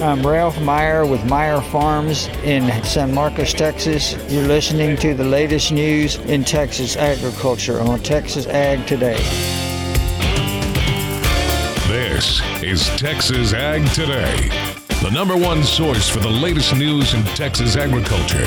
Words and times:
I'm 0.00 0.26
Ralph 0.26 0.60
Meyer 0.60 1.06
with 1.06 1.24
Meyer 1.24 1.60
Farms 1.60 2.28
in 2.44 2.70
San 2.84 3.14
Marcos, 3.14 3.54
Texas. 3.54 4.12
You're 4.30 4.46
listening 4.46 4.96
to 4.98 5.14
the 5.14 5.24
latest 5.24 5.72
news 5.72 6.16
in 6.16 6.44
Texas 6.44 6.96
agriculture 6.96 7.80
on 7.80 8.00
Texas 8.00 8.46
Ag 8.46 8.86
Today. 8.86 9.16
This 11.88 12.42
is 12.62 12.88
Texas 12.98 13.54
Ag 13.54 13.88
Today, 13.92 14.50
the 15.02 15.10
number 15.10 15.36
one 15.36 15.62
source 15.62 16.08
for 16.08 16.20
the 16.20 16.30
latest 16.30 16.74
news 16.76 17.14
in 17.14 17.22
Texas 17.34 17.76
agriculture. 17.76 18.44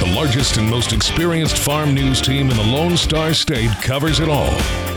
The 0.00 0.12
largest 0.14 0.56
and 0.56 0.68
most 0.68 0.92
experienced 0.92 1.56
farm 1.56 1.94
news 1.94 2.20
team 2.20 2.50
in 2.50 2.56
the 2.56 2.62
Lone 2.62 2.96
Star 2.96 3.32
State 3.32 3.70
covers 3.82 4.20
it 4.20 4.28
all 4.28 4.89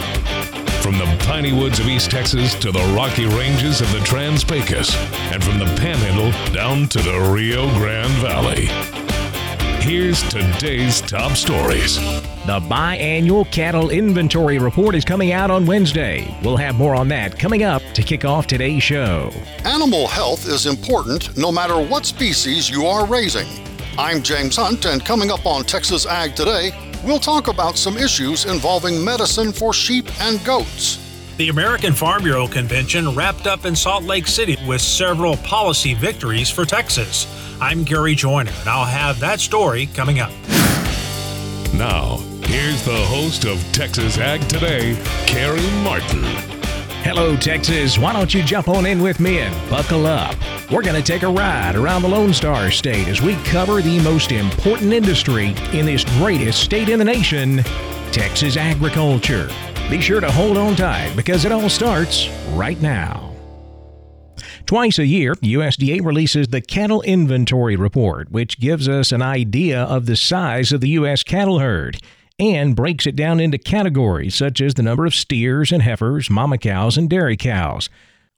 from 0.84 0.98
the 0.98 1.18
piney 1.26 1.54
woods 1.54 1.80
of 1.80 1.88
East 1.88 2.12
Texas 2.12 2.54
to 2.56 2.70
the 2.70 2.94
rocky 2.94 3.26
ranges 3.26 3.80
of 3.80 3.90
the 3.94 4.00
Trans 4.00 4.44
Pecos, 4.44 4.94
and 5.32 5.42
from 5.42 5.58
the 5.58 5.66
Panhandle 5.78 6.34
down 6.54 6.90
to 6.90 7.00
the 7.02 7.32
Rio 7.34 7.70
Grande 7.78 8.12
Valley. 8.16 8.66
Here's 9.82 10.22
today's 10.24 11.00
top 11.00 11.38
stories. 11.38 11.96
The 12.46 12.60
biannual 12.60 13.50
cattle 13.50 13.92
inventory 13.92 14.60
report 14.60 14.94
is 14.94 15.06
coming 15.06 15.32
out 15.32 15.50
on 15.50 15.66
Wednesday. 15.66 16.38
We'll 16.44 16.58
have 16.58 16.76
more 16.76 16.96
on 16.96 17.08
that 17.08 17.40
coming 17.40 17.64
up 17.64 17.82
to 17.94 18.04
kick 18.04 18.26
off 18.26 18.46
today's 18.46 18.84
show. 18.84 19.32
Animal 19.64 20.06
health 20.08 20.46
is 20.50 20.66
important 20.66 21.38
no 21.38 21.50
matter 21.50 21.80
what 21.80 22.06
species 22.06 22.70
you 22.70 22.86
are 22.86 23.06
raising. 23.06 23.48
I'm 23.98 24.22
James 24.22 24.58
Hunt, 24.58 24.84
and 24.84 25.06
coming 25.06 25.32
up 25.32 25.46
on 25.46 25.64
Texas 25.64 26.06
Ag 26.06 26.36
Today, 26.36 26.72
we'll 27.04 27.20
talk 27.20 27.48
about 27.48 27.78
some 27.78 27.98
issues 27.98 28.46
involving 28.46 29.04
medicine 29.04 29.52
for 29.52 29.74
sheep 29.74 30.08
and 30.22 30.44
goats. 30.46 31.00
The 31.38 31.50
American 31.50 31.94
Farm 31.94 32.24
Bureau 32.24 32.48
Convention 32.48 33.14
wrapped 33.16 33.48
up 33.48 33.66
in 33.66 33.76
Salt 33.76 34.04
Lake 34.04 34.28
City 34.28 34.58
with 34.68 34.82
several 34.82 35.38
policy 35.38 35.94
victories 35.94 36.50
for 36.50 36.64
Texas. 36.64 37.28
I'm 37.60 37.84
Gary 37.84 38.14
Joiner, 38.14 38.52
and 38.60 38.70
I'll 38.70 38.86
have 38.86 39.20
that 39.20 39.40
story 39.40 39.88
coming 39.88 40.20
up. 40.20 40.32
Now, 41.74 42.18
here's 42.44 42.84
the 42.86 43.04
host 43.08 43.46
of 43.46 43.60
Texas 43.72 44.20
Ag 44.20 44.48
Today, 44.48 44.96
Carey 45.26 45.66
Martin. 45.84 46.63
Hello, 47.04 47.36
Texas. 47.36 48.00
Why 48.00 48.14
don't 48.14 48.34
you 48.34 48.42
jump 48.42 48.70
on 48.70 48.86
in 48.86 49.02
with 49.02 49.20
me 49.20 49.40
and 49.40 49.70
buckle 49.70 50.08
up? 50.08 50.38
We're 50.72 50.82
going 50.82 50.96
to 50.96 51.06
take 51.06 51.24
a 51.24 51.28
ride 51.28 51.76
around 51.76 52.02
the 52.02 52.08
Lone 52.08 52.34
Star 52.34 52.72
State 52.72 53.10
as 53.10 53.22
we 53.22 53.36
cover 53.44 53.82
the 53.82 54.00
most 54.00 54.32
important 54.32 54.94
industry 54.94 55.48
in 55.74 55.86
this 55.86 56.06
greatest 56.18 56.62
state 56.62 56.88
in 56.88 57.00
the 57.00 57.04
nation, 57.04 57.58
Texas 58.14 58.56
agriculture. 58.56 59.50
Be 59.90 60.00
sure 60.00 60.22
to 60.22 60.32
hold 60.32 60.58
on 60.58 60.78
tight 60.78 61.14
because 61.14 61.44
it 61.44 61.52
all 61.52 61.68
starts 61.68 62.30
right 62.52 62.82
now. 62.82 63.36
Twice 64.66 64.98
a 64.98 65.06
year, 65.06 65.36
USDA 65.36 66.06
releases 66.06 66.48
the 66.48 66.62
Cattle 66.62 67.02
Inventory 67.02 67.76
Report, 67.76 68.32
which 68.32 68.62
gives 68.62 68.88
us 68.88 69.12
an 69.12 69.22
idea 69.22 69.84
of 69.84 70.06
the 70.06 70.16
size 70.16 70.72
of 70.72 70.80
the 70.80 70.90
U.S. 70.92 71.22
cattle 71.22 71.60
herd 71.60 72.00
and 72.40 72.76
breaks 72.76 73.06
it 73.06 73.16
down 73.16 73.40
into 73.40 73.58
categories 73.58 74.36
such 74.36 74.62
as 74.62 74.74
the 74.74 74.84
number 74.84 75.06
of 75.06 75.16
steers 75.16 75.72
and 75.72 75.84
heifers, 75.84 76.30
mama 76.30 76.58
cows, 76.58 76.98
and 76.98 77.10
dairy 77.10 77.38
cows. 77.38 77.90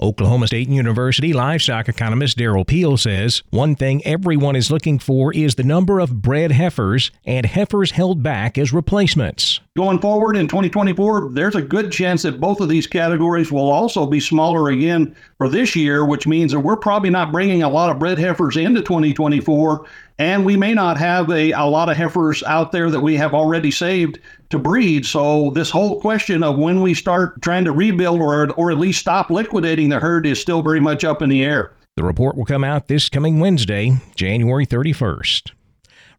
Oklahoma 0.02 0.48
State 0.48 0.68
University 0.68 1.32
livestock 1.32 1.88
economist 1.88 2.38
Derrell 2.38 2.68
Peel 2.68 2.98
says 2.98 3.44
one 3.50 3.76
thing 3.76 4.06
everyone 4.06 4.58
is 4.58 4.70
looking 4.70 5.00
for 5.00 5.34
is 5.34 5.56
the 5.56 5.64
number 5.64 6.02
of 6.02 6.22
bred 6.22 6.52
heifers 6.52 7.12
and 7.24 7.46
heifers 7.46 7.92
held 7.92 8.22
back 8.22 8.58
as 8.58 8.74
replacements. 8.74 9.62
Going 9.78 10.00
forward 10.00 10.38
in 10.38 10.48
2024, 10.48 11.32
there's 11.34 11.56
a 11.56 11.62
good 11.62 11.92
chance 11.92 12.22
that 12.22 12.40
both 12.40 12.62
of 12.62 12.70
these 12.70 12.88
categories 12.88 13.52
will 13.52 13.70
also 13.70 14.06
be 14.06 14.22
smaller 14.22 14.70
again 14.70 15.14
for 15.38 15.50
this 15.50 15.76
year, 15.76 16.06
which 16.06 16.26
means 16.26 16.54
that 16.54 16.62
we're 16.62 16.78
probably 16.78 17.10
not 17.10 17.34
bringing 17.34 17.62
a 17.62 17.68
lot 17.68 17.90
of 17.90 18.00
bred 18.00 18.18
heifers 18.18 18.56
into 18.56 18.82
2024 18.82 19.86
and 20.18 20.46
we 20.46 20.56
may 20.56 20.74
not 20.74 20.96
have 20.96 21.30
a, 21.30 21.52
a 21.52 21.66
lot 21.66 21.90
of 21.90 21.98
heifers 21.98 22.42
out 22.44 22.72
there 22.72 22.90
that 22.90 23.02
we 23.02 23.18
have 23.18 23.34
already 23.34 23.70
saved 23.70 24.18
to 24.50 24.58
breed. 24.58 25.06
So 25.06 25.50
this 25.50 25.72
whole 25.72 26.00
question 26.00 26.42
of 26.42 26.58
when 26.58 26.82
we 26.82 26.94
start 26.94 27.42
trying 27.42 27.66
to 27.66 27.74
rebuild 27.74 28.22
or, 28.22 28.54
or 28.54 28.72
at 28.72 28.78
least 28.78 29.02
stop 29.02 29.30
liquidating 29.30 29.90
the 29.90 30.00
herd 30.00 30.26
is 30.26 30.40
still 30.40 30.62
very 30.62 30.80
much 30.80 31.04
up 31.04 31.22
in 31.22 31.28
the 31.28 31.44
air. 31.44 31.74
The 31.98 32.04
report 32.06 32.38
will 32.38 32.46
come 32.46 32.64
out 32.64 32.88
this 32.88 33.10
coming 33.10 33.42
Wednesday, 33.42 33.98
January 34.16 34.66
31st. 34.66 35.52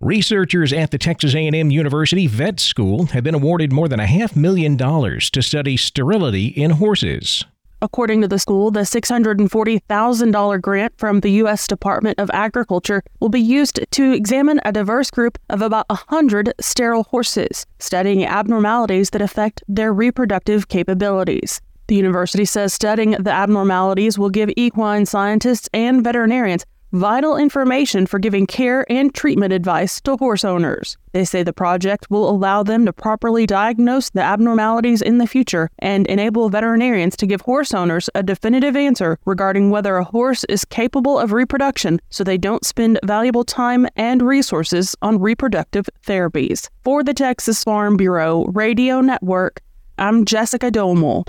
Researchers 0.01 0.75
at 0.75 0.91
the 0.91 0.99
Texas 0.99 1.35
A&M 1.35 1.71
University 1.71 2.27
Vet 2.27 2.61
School 2.61 3.07
have 3.07 3.25
been 3.25 3.35
awarded 3.35 3.73
more 3.73 3.89
than 3.89 3.99
a 3.99 4.07
half 4.07 4.37
million 4.37 4.77
dollars 4.77 5.31
to 5.31 5.41
study 5.41 5.79
sterility 5.79 6.49
in 6.49 6.73
horses. 6.73 7.47
According 7.81 8.21
to 8.21 8.29
the 8.29 8.39
school, 8.39 8.71
the 8.71 8.81
$640,000 8.81 10.61
grant 10.61 10.99
from 10.99 11.21
the 11.21 11.31
U.S. 11.33 11.67
Department 11.67 12.21
of 12.21 12.31
Agriculture 12.35 13.03
will 13.21 13.31
be 13.31 13.41
used 13.41 13.81
to 13.91 14.13
examine 14.13 14.61
a 14.67 14.73
diverse 14.73 15.11
group 15.11 15.39
of 15.49 15.63
about 15.63 15.89
100 15.89 16.53
sterile 16.61 17.05
horses, 17.05 17.65
studying 17.79 18.25
abnormalities 18.27 19.11
that 19.11 19.23
affect 19.23 19.63
their 19.67 19.95
reproductive 19.95 20.69
capabilities. 20.69 21.63
The 21.89 21.95
university 21.95 22.45
says 22.45 22.75
studying 22.75 23.13
the 23.13 23.33
abnormalities 23.33 24.19
will 24.19 24.31
give 24.31 24.51
equine 24.57 25.07
scientists 25.07 25.69
and 25.73 26.03
veterinarians 26.03 26.67
vital 26.93 27.37
information 27.37 28.07
for 28.07 28.19
giving 28.19 28.47
care 28.47 28.91
and 28.91 29.15
treatment 29.15 29.53
advice 29.53 30.01
to 30.03 30.17
horse 30.17 30.45
owners. 30.45 30.97
They 31.13 31.25
say 31.25 31.43
the 31.43 31.53
project 31.53 32.11
will 32.11 32.29
allow 32.29 32.63
them 32.63 32.87
to 32.87 32.93
properly 32.93 33.47
diagnose 33.47 34.11
the 34.11 34.23
abnormalities 34.23 35.03
in 35.03 35.19
the 35.19 35.27
future 35.27 35.71
and 35.79 36.07
enable 36.07 36.49
veterinarians 36.49 37.17
to 37.17 37.27
give 37.27 37.41
horse 37.41 37.75
owners 37.75 38.09
a 38.15 38.23
definitive 38.23 38.77
answer 38.77 39.19
regarding 39.25 39.71
whether 39.71 39.97
a 39.97 40.05
horse 40.05 40.45
is 40.45 40.65
capable 40.65 41.19
of 41.19 41.33
reproduction 41.33 42.01
so 42.11 42.23
they 42.23 42.39
don't 42.39 42.65
spend 42.65 42.99
valuable 43.05 43.45
time 43.45 43.87
and 43.97 44.23
resources 44.23 44.95
on 45.03 45.21
reproductive 45.21 45.89
therapies. 46.07 46.69
For 46.85 47.03
the 47.03 47.15
Texas 47.15 47.65
Farm 47.65 47.97
Bureau 47.97 48.45
Radio 48.47 49.01
Network, 49.01 49.61
I'm 49.99 50.25
Jessica 50.25 50.71
Domel. 50.71 51.27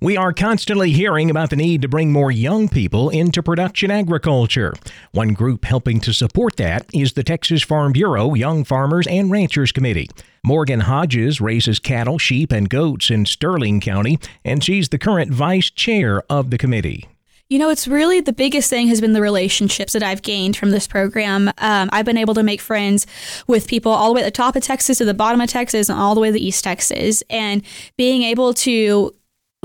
We 0.00 0.16
are 0.16 0.32
constantly 0.32 0.92
hearing 0.92 1.30
about 1.30 1.50
the 1.50 1.56
need 1.56 1.82
to 1.82 1.88
bring 1.88 2.12
more 2.12 2.30
young 2.30 2.68
people 2.68 3.08
into 3.08 3.42
production 3.42 3.90
agriculture. 3.90 4.74
One 5.12 5.32
group 5.32 5.64
helping 5.64 6.00
to 6.00 6.12
support 6.12 6.56
that 6.56 6.86
is 6.92 7.14
the 7.14 7.24
Texas 7.24 7.62
Farm 7.62 7.92
Bureau 7.92 8.34
Young 8.34 8.64
Farmers 8.64 9.06
and 9.06 9.30
Ranchers 9.30 9.72
Committee. 9.72 10.10
Morgan 10.44 10.80
Hodges 10.80 11.40
raises 11.40 11.78
cattle, 11.78 12.18
sheep, 12.18 12.52
and 12.52 12.68
goats 12.68 13.10
in 13.10 13.26
Sterling 13.26 13.80
County, 13.80 14.18
and 14.44 14.62
she's 14.62 14.90
the 14.90 14.98
current 14.98 15.32
vice 15.32 15.70
chair 15.70 16.22
of 16.30 16.50
the 16.50 16.58
committee. 16.58 17.08
You 17.48 17.60
know, 17.60 17.70
it's 17.70 17.86
really 17.86 18.20
the 18.20 18.32
biggest 18.32 18.68
thing 18.68 18.88
has 18.88 19.00
been 19.00 19.12
the 19.12 19.20
relationships 19.20 19.92
that 19.92 20.02
I've 20.02 20.22
gained 20.22 20.56
from 20.56 20.72
this 20.72 20.88
program. 20.88 21.48
Um, 21.58 21.88
I've 21.92 22.04
been 22.04 22.16
able 22.16 22.34
to 22.34 22.42
make 22.42 22.60
friends 22.60 23.06
with 23.46 23.68
people 23.68 23.92
all 23.92 24.08
the 24.08 24.14
way 24.14 24.22
at 24.22 24.24
the 24.24 24.32
top 24.32 24.56
of 24.56 24.64
Texas 24.64 24.98
to 24.98 25.04
the 25.04 25.14
bottom 25.14 25.40
of 25.40 25.48
Texas 25.48 25.88
and 25.88 25.96
all 25.96 26.16
the 26.16 26.20
way 26.20 26.32
to 26.32 26.38
East 26.38 26.64
Texas. 26.64 27.22
And 27.30 27.62
being 27.96 28.22
able 28.24 28.52
to 28.54 29.14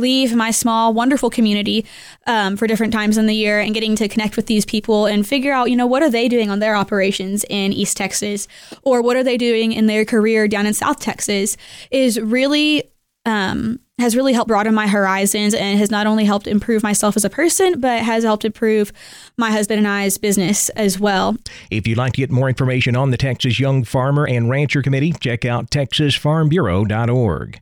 leave 0.01 0.35
my 0.35 0.51
small, 0.51 0.93
wonderful 0.93 1.29
community 1.29 1.85
um, 2.27 2.57
for 2.57 2.67
different 2.67 2.91
times 2.91 3.17
in 3.17 3.27
the 3.27 3.33
year 3.33 3.59
and 3.59 3.73
getting 3.73 3.95
to 3.95 4.07
connect 4.07 4.35
with 4.35 4.47
these 4.47 4.65
people 4.65 5.05
and 5.05 5.25
figure 5.25 5.53
out, 5.53 5.69
you 5.69 5.75
know, 5.75 5.87
what 5.87 6.03
are 6.03 6.09
they 6.09 6.27
doing 6.27 6.49
on 6.49 6.59
their 6.59 6.75
operations 6.75 7.45
in 7.49 7.71
East 7.71 7.95
Texas 7.95 8.47
or 8.83 9.01
what 9.01 9.15
are 9.15 9.23
they 9.23 9.37
doing 9.37 9.71
in 9.71 9.85
their 9.85 10.03
career 10.03 10.47
down 10.47 10.65
in 10.65 10.73
South 10.73 10.99
Texas 10.99 11.55
is 11.91 12.19
really 12.19 12.83
um, 13.25 13.79
has 13.99 14.15
really 14.15 14.33
helped 14.33 14.47
broaden 14.47 14.73
my 14.73 14.87
horizons 14.87 15.53
and 15.53 15.77
has 15.77 15.91
not 15.91 16.07
only 16.07 16.25
helped 16.25 16.47
improve 16.47 16.81
myself 16.83 17.15
as 17.15 17.23
a 17.23 17.29
person, 17.29 17.79
but 17.79 18.01
has 18.01 18.23
helped 18.23 18.43
improve 18.43 18.91
my 19.37 19.51
husband 19.51 19.77
and 19.77 19.87
I's 19.87 20.17
business 20.17 20.69
as 20.69 20.99
well. 20.99 21.37
If 21.69 21.87
you'd 21.87 21.99
like 21.99 22.13
to 22.13 22.17
get 22.17 22.31
more 22.31 22.49
information 22.49 22.95
on 22.95 23.11
the 23.11 23.17
Texas 23.17 23.59
Young 23.59 23.83
Farmer 23.83 24.27
and 24.27 24.49
Rancher 24.49 24.81
Committee, 24.81 25.13
check 25.13 25.45
out 25.45 25.69
texasfarmbureau.org. 25.69 27.61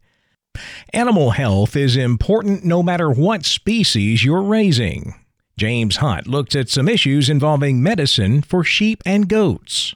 Animal 0.94 1.32
health 1.32 1.76
is 1.76 1.96
important 1.98 2.64
no 2.64 2.82
matter 2.84 3.10
what 3.10 3.46
species 3.46 4.24
you're 4.24 4.42
raising. 4.42 5.16
James 5.58 5.98
Hunt 5.98 6.26
looks 6.26 6.56
at 6.56 6.70
some 6.70 6.88
issues 6.88 7.30
involving 7.30 7.84
medicine 7.84 8.42
for 8.42 8.64
sheep 8.64 9.04
and 9.06 9.28
goats. 9.28 9.94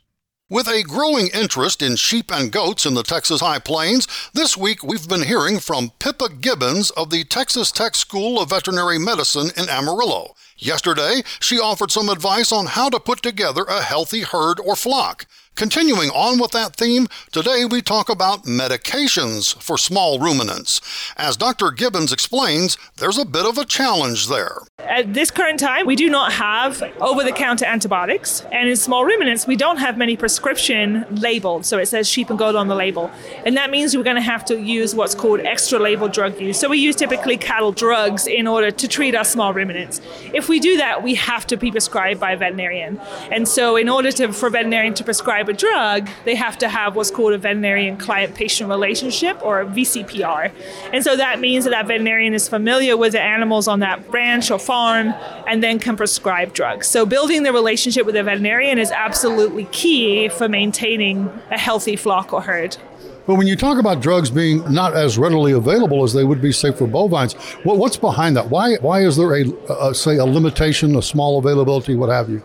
With 0.49 0.67
a 0.67 0.83
growing 0.83 1.29
interest 1.33 1.81
in 1.81 1.95
sheep 1.95 2.31
and 2.31 2.51
goats 2.51 2.85
in 2.85 2.93
the 2.93 3.01
Texas 3.01 3.41
High 3.41 3.59
Plains, 3.59 4.07
this 4.33 4.55
week 4.55 4.83
we've 4.83 5.07
been 5.07 5.23
hearing 5.23 5.59
from 5.59 5.93
Pippa 5.97 6.29
Gibbons 6.29 6.91
of 6.91 7.09
the 7.09 7.23
Texas 7.23 7.71
Tech 7.71 7.95
School 7.95 8.39
of 8.39 8.51
Veterinary 8.51 8.99
Medicine 8.99 9.49
in 9.57 9.67
Amarillo. 9.67 10.35
Yesterday, 10.57 11.23
she 11.39 11.59
offered 11.59 11.91
some 11.91 12.07
advice 12.07 12.51
on 12.51 12.67
how 12.67 12.89
to 12.89 12.99
put 12.99 13.23
together 13.23 13.63
a 13.63 13.81
healthy 13.81 14.21
herd 14.21 14.59
or 14.59 14.75
flock. 14.75 15.25
Continuing 15.55 16.09
on 16.09 16.39
with 16.39 16.49
that 16.51 16.75
theme, 16.75 17.07
today 17.31 17.63
we 17.63 17.79
talk 17.79 18.09
about 18.09 18.45
medications 18.45 19.55
for 19.61 19.77
small 19.77 20.17
ruminants. 20.17 20.81
As 21.15 21.37
Dr. 21.37 21.69
Gibbons 21.69 22.11
explains, 22.11 22.75
there's 22.97 23.19
a 23.19 23.25
bit 23.25 23.45
of 23.45 23.59
a 23.59 23.65
challenge 23.65 24.29
there. 24.29 24.57
At 24.79 25.13
this 25.13 25.29
current 25.29 25.59
time, 25.59 25.85
we 25.85 25.95
do 25.95 26.09
not 26.09 26.33
have 26.33 26.81
over 26.99 27.23
the 27.23 27.31
counter 27.31 27.65
antibiotics. 27.65 28.41
And 28.51 28.67
in 28.67 28.75
small 28.75 29.05
ruminants, 29.05 29.45
we 29.45 29.55
don't 29.55 29.77
have 29.77 29.95
many 29.95 30.17
prescription 30.17 31.05
labeled. 31.11 31.67
So 31.67 31.77
it 31.77 31.85
says 31.85 32.09
sheep 32.09 32.31
and 32.31 32.39
goat 32.39 32.55
on 32.55 32.67
the 32.67 32.75
label. 32.75 33.11
And 33.45 33.55
that 33.55 33.69
means 33.69 33.95
we're 33.95 34.03
going 34.03 34.15
to 34.15 34.23
have 34.23 34.45
to 34.45 34.59
use 34.59 34.95
what's 34.95 35.13
called 35.13 35.39
extra 35.41 35.77
label 35.77 36.07
drug 36.07 36.41
use. 36.41 36.59
So 36.59 36.67
we 36.67 36.79
use 36.79 36.95
typically 36.95 37.37
cattle 37.37 37.71
drugs 37.71 38.25
in 38.25 38.47
order 38.47 38.71
to 38.71 38.87
treat 38.87 39.13
our 39.13 39.23
small 39.23 39.53
ruminants. 39.53 40.01
If 40.33 40.49
we 40.49 40.59
do 40.59 40.77
that, 40.77 41.03
we 41.03 41.13
have 41.13 41.45
to 41.47 41.57
be 41.57 41.69
prescribed 41.69 42.19
by 42.19 42.31
a 42.31 42.37
veterinarian. 42.37 42.99
And 43.31 43.47
so, 43.47 43.75
in 43.75 43.87
order 43.87 44.11
to, 44.13 44.33
for 44.33 44.47
a 44.47 44.49
veterinarian 44.49 44.95
to 44.95 45.03
prescribe 45.03 45.42
a 45.49 45.53
drug, 45.53 46.09
they 46.25 46.35
have 46.35 46.57
to 46.59 46.69
have 46.69 46.95
what's 46.95 47.11
called 47.11 47.33
a 47.33 47.37
veterinarian 47.37 47.97
client 47.97 48.35
patient 48.35 48.69
relationship 48.69 49.43
or 49.43 49.61
a 49.61 49.65
VCPR. 49.65 50.51
And 50.91 51.03
so 51.03 51.15
that 51.15 51.39
means 51.39 51.65
that 51.65 51.71
that 51.71 51.87
veterinarian 51.87 52.33
is 52.33 52.47
familiar 52.47 52.97
with 52.97 53.13
the 53.13 53.21
animals 53.21 53.67
on 53.67 53.79
that 53.79 54.07
ranch 54.11 54.51
or 54.51 54.59
farm 54.59 55.13
and 55.47 55.63
then 55.63 55.79
can 55.79 55.95
prescribe 55.95 56.53
drugs. 56.53 56.87
So, 56.87 57.05
building 57.05 57.43
the 57.43 57.53
relationship 57.53 58.05
with 58.05 58.15
a 58.15 58.23
veterinarian 58.23 58.77
is 58.77 58.91
absolutely 58.91 59.65
key 59.65 60.29
for 60.29 60.47
maintaining 60.47 61.29
a 61.51 61.57
healthy 61.57 61.95
flock 61.95 62.33
or 62.33 62.41
herd. 62.41 62.77
But 63.25 63.35
when 63.35 63.47
you 63.47 63.55
talk 63.55 63.77
about 63.77 64.01
drugs 64.01 64.29
being 64.29 64.69
not 64.71 64.95
as 64.95 65.17
readily 65.17 65.53
available 65.53 66.03
as 66.03 66.13
they 66.13 66.25
would 66.25 66.41
be, 66.41 66.51
say, 66.51 66.71
for 66.73 66.87
bovines, 66.87 67.33
what, 67.63 67.77
what's 67.77 67.95
behind 67.95 68.35
that? 68.35 68.49
Why, 68.49 68.75
why 68.81 69.01
is 69.05 69.15
there 69.15 69.33
a, 69.33 69.45
a, 69.69 69.95
say, 69.95 70.17
a 70.17 70.25
limitation, 70.25 70.95
a 70.97 71.01
small 71.01 71.39
availability, 71.39 71.95
what 71.95 72.09
have 72.09 72.29
you? 72.29 72.43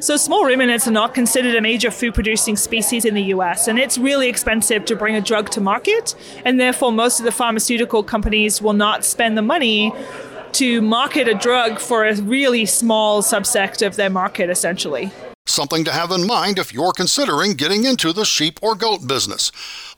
So, 0.00 0.16
small 0.16 0.46
ruminants 0.46 0.88
are 0.88 0.92
not 0.92 1.12
considered 1.12 1.54
a 1.54 1.60
major 1.60 1.90
food 1.90 2.14
producing 2.14 2.56
species 2.56 3.04
in 3.04 3.12
the 3.12 3.24
US, 3.34 3.68
and 3.68 3.78
it's 3.78 3.98
really 3.98 4.30
expensive 4.30 4.86
to 4.86 4.96
bring 4.96 5.14
a 5.14 5.20
drug 5.20 5.50
to 5.50 5.60
market. 5.60 6.14
And 6.42 6.58
therefore, 6.58 6.90
most 6.90 7.20
of 7.20 7.26
the 7.26 7.32
pharmaceutical 7.32 8.02
companies 8.02 8.62
will 8.62 8.72
not 8.72 9.04
spend 9.04 9.36
the 9.36 9.42
money 9.42 9.92
to 10.52 10.80
market 10.80 11.28
a 11.28 11.34
drug 11.34 11.78
for 11.78 12.06
a 12.06 12.14
really 12.14 12.64
small 12.64 13.20
subsect 13.20 13.86
of 13.86 13.96
their 13.96 14.08
market, 14.08 14.48
essentially. 14.48 15.12
Something 15.50 15.82
to 15.82 15.92
have 15.92 16.12
in 16.12 16.28
mind 16.28 16.60
if 16.60 16.72
you're 16.72 16.92
considering 16.92 17.54
getting 17.54 17.84
into 17.84 18.12
the 18.12 18.24
sheep 18.24 18.60
or 18.62 18.76
goat 18.76 19.08
business. 19.08 19.50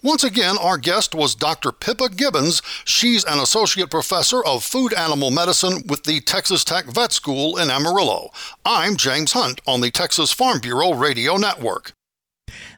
Once 0.03 0.25
again, 0.25 0.57
our 0.59 0.79
guest 0.79 1.15
was 1.15 1.35
Dr. 1.35 1.73
Pippa 1.73 2.09
Gibbons. 2.09 2.63
She's 2.87 3.23
an 3.25 3.39
associate 3.39 3.91
professor 3.91 4.43
of 4.43 4.65
food 4.65 4.95
animal 4.95 5.31
medicine 5.31 5.83
with 5.87 6.05
the 6.05 6.23
Texas 6.23 6.65
Tech 6.65 6.87
Vet 6.87 7.13
School 7.13 7.59
in 7.59 7.71
Amarillo. 7.71 8.31
I'm 8.65 8.97
James 8.97 9.33
Hunt 9.33 9.61
on 9.67 9.83
the 9.83 9.91
Texas 9.91 10.33
Farm 10.33 10.59
Bureau 10.59 10.95
Radio 10.95 11.37
Network. 11.37 11.93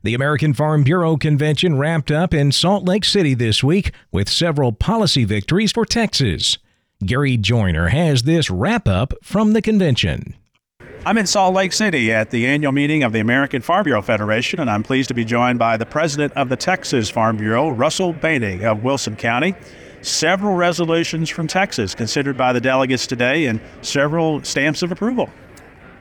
The 0.03 0.15
American 0.15 0.53
Farm 0.53 0.83
Bureau 0.83 1.17
Convention 1.17 1.79
wrapped 1.79 2.11
up 2.11 2.35
in 2.35 2.51
Salt 2.51 2.85
Lake 2.85 3.05
City 3.05 3.35
this 3.35 3.63
week 3.63 3.93
with 4.11 4.29
several 4.29 4.73
policy 4.73 5.25
victories 5.25 5.71
for 5.71 5.87
Texas. 5.87 6.59
Gary 7.07 7.37
Joiner 7.37 7.89
has 7.89 8.25
this 8.25 8.51
wrap 8.51 8.89
up 8.89 9.15
from 9.23 9.53
the 9.53 9.63
convention. 9.63 10.35
I'm 11.07 11.19
in 11.19 11.27
Salt 11.27 11.55
Lake 11.55 11.75
City 11.75 12.11
at 12.11 12.31
the 12.31 12.47
annual 12.47 12.73
meeting 12.73 13.03
of 13.03 13.13
the 13.13 13.21
American 13.21 13.61
Farm 13.61 13.85
Bureau 13.85 14.01
Federation, 14.01 14.59
and 14.59 14.71
I'm 14.71 14.83
pleased 14.83 15.09
to 15.09 15.15
be 15.15 15.23
joined 15.23 15.59
by 15.59 15.77
the 15.77 15.85
president 15.85 16.33
of 16.33 16.49
the 16.49 16.57
Texas 16.57 17.11
Farm 17.11 17.37
Bureau, 17.37 17.69
Russell 17.69 18.15
Boening 18.15 18.65
of 18.65 18.83
Wilson 18.83 19.15
County. 19.15 19.55
Several 20.01 20.55
resolutions 20.55 21.29
from 21.29 21.47
Texas 21.47 21.95
considered 21.95 22.39
by 22.39 22.55
the 22.55 22.61
delegates 22.61 23.07
today, 23.07 23.45
and 23.45 23.61
several 23.83 24.43
stamps 24.45 24.83
of 24.83 24.93
approval. 24.93 25.29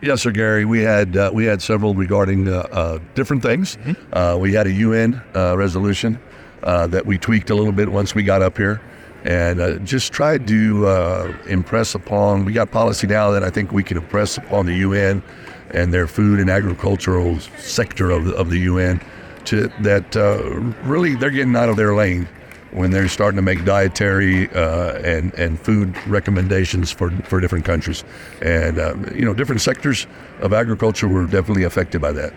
Yes, 0.02 0.22
sir, 0.22 0.32
Gary. 0.32 0.64
We 0.64 0.80
had 0.80 1.18
uh, 1.18 1.32
we 1.34 1.44
had 1.44 1.62
several 1.62 1.94
regarding 1.94 2.48
uh, 2.48 2.66
uh, 2.72 3.00
different 3.14 3.44
things. 3.44 3.76
Mm-hmm. 3.76 4.14
Uh, 4.14 4.38
we 4.38 4.54
had 4.54 4.68
a 4.68 4.72
UN 4.72 5.22
uh, 5.36 5.58
resolution 5.58 6.18
uh, 6.64 6.88
that 6.88 7.06
we 7.06 7.18
tweaked 7.18 7.50
a 7.50 7.56
little 7.56 7.74
bit 7.74 7.92
once 7.92 8.16
we 8.16 8.24
got 8.24 8.42
up 8.42 8.58
here 8.58 8.80
and 9.24 9.62
uh, 9.62 9.78
just 9.80 10.12
tried 10.12 10.48
to 10.48 10.88
uh, 10.88 11.38
impress 11.48 11.96
upon. 11.96 12.46
We 12.46 12.54
got 12.54 12.72
policy 12.72 13.08
now 13.08 13.32
that 13.32 13.44
I 13.44 13.50
think 13.50 13.72
we 13.72 13.84
can 13.84 13.98
impress 13.98 14.38
upon 14.38 14.66
the 14.66 14.76
UN 14.76 15.24
and 15.72 15.94
their 15.94 16.08
food 16.08 16.40
and 16.40 16.50
agricultural 16.50 17.40
sector 17.58 18.12
of 18.12 18.26
the, 18.26 18.36
of 18.36 18.50
the 18.50 18.60
UN 18.60 19.02
to 19.46 19.68
that 19.82 20.16
uh, 20.16 20.42
really 20.88 21.16
they're 21.16 21.30
getting 21.32 21.56
out 21.56 21.70
of 21.70 21.76
their 21.76 21.96
lane 21.96 22.28
when 22.72 22.90
they're 22.90 23.08
starting 23.08 23.36
to 23.36 23.42
make 23.42 23.64
dietary 23.66 24.50
uh, 24.52 24.94
and 25.00 25.34
and 25.36 25.60
food 25.60 25.96
recommendations 26.08 26.92
for 26.92 27.12
for 27.24 27.40
different 27.40 27.66
countries, 27.66 28.04
and 28.42 28.80
uh, 28.80 28.96
you 29.14 29.26
know 29.26 29.34
different 29.34 29.62
sectors 29.62 30.08
of 30.40 30.54
agriculture 30.54 31.08
were 31.08 31.26
definitely 31.26 31.64
affected 31.64 32.02
by 32.02 32.12
that 32.12 32.34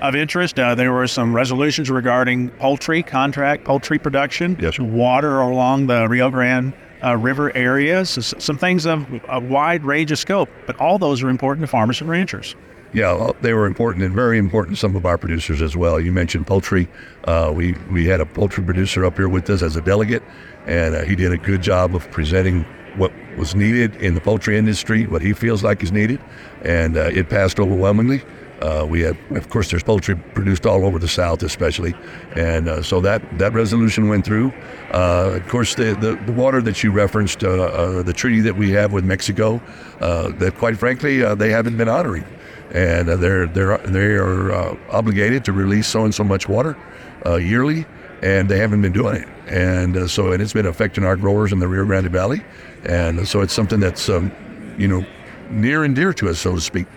of 0.00 0.14
interest. 0.14 0.58
Uh, 0.58 0.74
there 0.74 0.92
were 0.92 1.06
some 1.06 1.34
resolutions 1.34 1.90
regarding 1.90 2.50
poultry, 2.50 3.02
contract 3.02 3.64
poultry 3.64 3.98
production, 3.98 4.56
yes, 4.60 4.78
water 4.78 5.40
along 5.40 5.86
the 5.86 6.08
Rio 6.08 6.30
Grande 6.30 6.72
uh, 7.04 7.16
River 7.16 7.54
areas, 7.56 8.34
some 8.38 8.58
things 8.58 8.86
of 8.86 9.06
a 9.28 9.40
wide 9.40 9.84
range 9.84 10.10
of 10.10 10.18
scope, 10.18 10.48
but 10.66 10.78
all 10.80 10.98
those 10.98 11.22
are 11.22 11.28
important 11.28 11.62
to 11.62 11.68
farmers 11.68 12.00
and 12.00 12.10
ranchers. 12.10 12.54
Yeah, 12.92 13.32
they 13.42 13.52
were 13.52 13.66
important 13.66 14.02
and 14.04 14.14
very 14.14 14.38
important 14.38 14.76
to 14.76 14.80
some 14.80 14.96
of 14.96 15.04
our 15.04 15.18
producers 15.18 15.60
as 15.60 15.76
well. 15.76 16.00
You 16.00 16.10
mentioned 16.10 16.46
poultry. 16.46 16.88
Uh, 17.24 17.52
we 17.54 17.74
we 17.90 18.06
had 18.06 18.20
a 18.20 18.26
poultry 18.26 18.64
producer 18.64 19.04
up 19.04 19.16
here 19.16 19.28
with 19.28 19.48
us 19.50 19.62
as 19.62 19.76
a 19.76 19.82
delegate, 19.82 20.22
and 20.66 20.94
uh, 20.94 21.04
he 21.04 21.14
did 21.14 21.32
a 21.32 21.36
good 21.36 21.60
job 21.60 21.94
of 21.94 22.10
presenting 22.10 22.64
what 22.96 23.12
was 23.36 23.54
needed 23.54 23.94
in 23.96 24.14
the 24.14 24.20
poultry 24.20 24.56
industry, 24.56 25.06
what 25.06 25.20
he 25.20 25.34
feels 25.34 25.62
like 25.62 25.82
is 25.82 25.92
needed, 25.92 26.18
and 26.62 26.96
uh, 26.96 27.10
it 27.12 27.28
passed 27.28 27.60
overwhelmingly. 27.60 28.22
Uh, 28.60 28.84
we 28.88 29.00
had, 29.00 29.16
of 29.30 29.48
course, 29.50 29.70
there's 29.70 29.84
poultry 29.84 30.16
produced 30.16 30.66
all 30.66 30.84
over 30.84 30.98
the 30.98 31.08
South, 31.08 31.42
especially, 31.44 31.94
and 32.34 32.68
uh, 32.68 32.82
so 32.82 33.00
that 33.00 33.22
that 33.38 33.52
resolution 33.52 34.08
went 34.08 34.24
through. 34.24 34.52
Uh, 34.92 35.34
of 35.36 35.48
course, 35.48 35.76
the, 35.76 35.94
the, 36.00 36.16
the 36.26 36.32
water 36.32 36.60
that 36.60 36.82
you 36.82 36.90
referenced, 36.90 37.44
uh, 37.44 37.48
uh, 37.48 38.02
the 38.02 38.12
treaty 38.12 38.40
that 38.40 38.56
we 38.56 38.70
have 38.70 38.92
with 38.92 39.04
Mexico, 39.04 39.60
uh, 40.00 40.30
that 40.38 40.56
quite 40.56 40.76
frankly 40.76 41.22
they 41.36 41.50
haven't 41.50 41.76
been 41.76 41.88
honoring, 41.88 42.24
and 42.72 43.08
they're 43.08 43.46
they're 43.46 43.78
they 43.78 44.14
are 44.16 44.76
obligated 44.90 45.44
to 45.44 45.52
release 45.52 45.86
so 45.86 46.04
and 46.04 46.14
so 46.14 46.24
much 46.24 46.48
water 46.48 46.76
yearly, 47.38 47.86
and 48.22 48.48
they 48.48 48.58
haven't 48.58 48.82
been 48.82 48.92
doing 48.92 49.22
it, 49.22 49.28
and 49.46 50.10
so 50.10 50.32
and 50.32 50.42
it's 50.42 50.52
been 50.52 50.66
affecting 50.66 51.04
our 51.04 51.16
growers 51.16 51.52
in 51.52 51.60
the 51.60 51.68
Rio 51.68 51.84
Grande 51.84 52.10
Valley, 52.10 52.42
and 52.84 53.26
so 53.28 53.40
it's 53.40 53.54
something 53.54 53.78
that's 53.78 54.08
um, 54.08 54.32
you 54.76 54.88
know 54.88 55.06
near 55.48 55.84
and 55.84 55.94
dear 55.94 56.12
to 56.12 56.28
us, 56.28 56.40
so 56.40 56.56
to 56.56 56.60
speak 56.60 56.88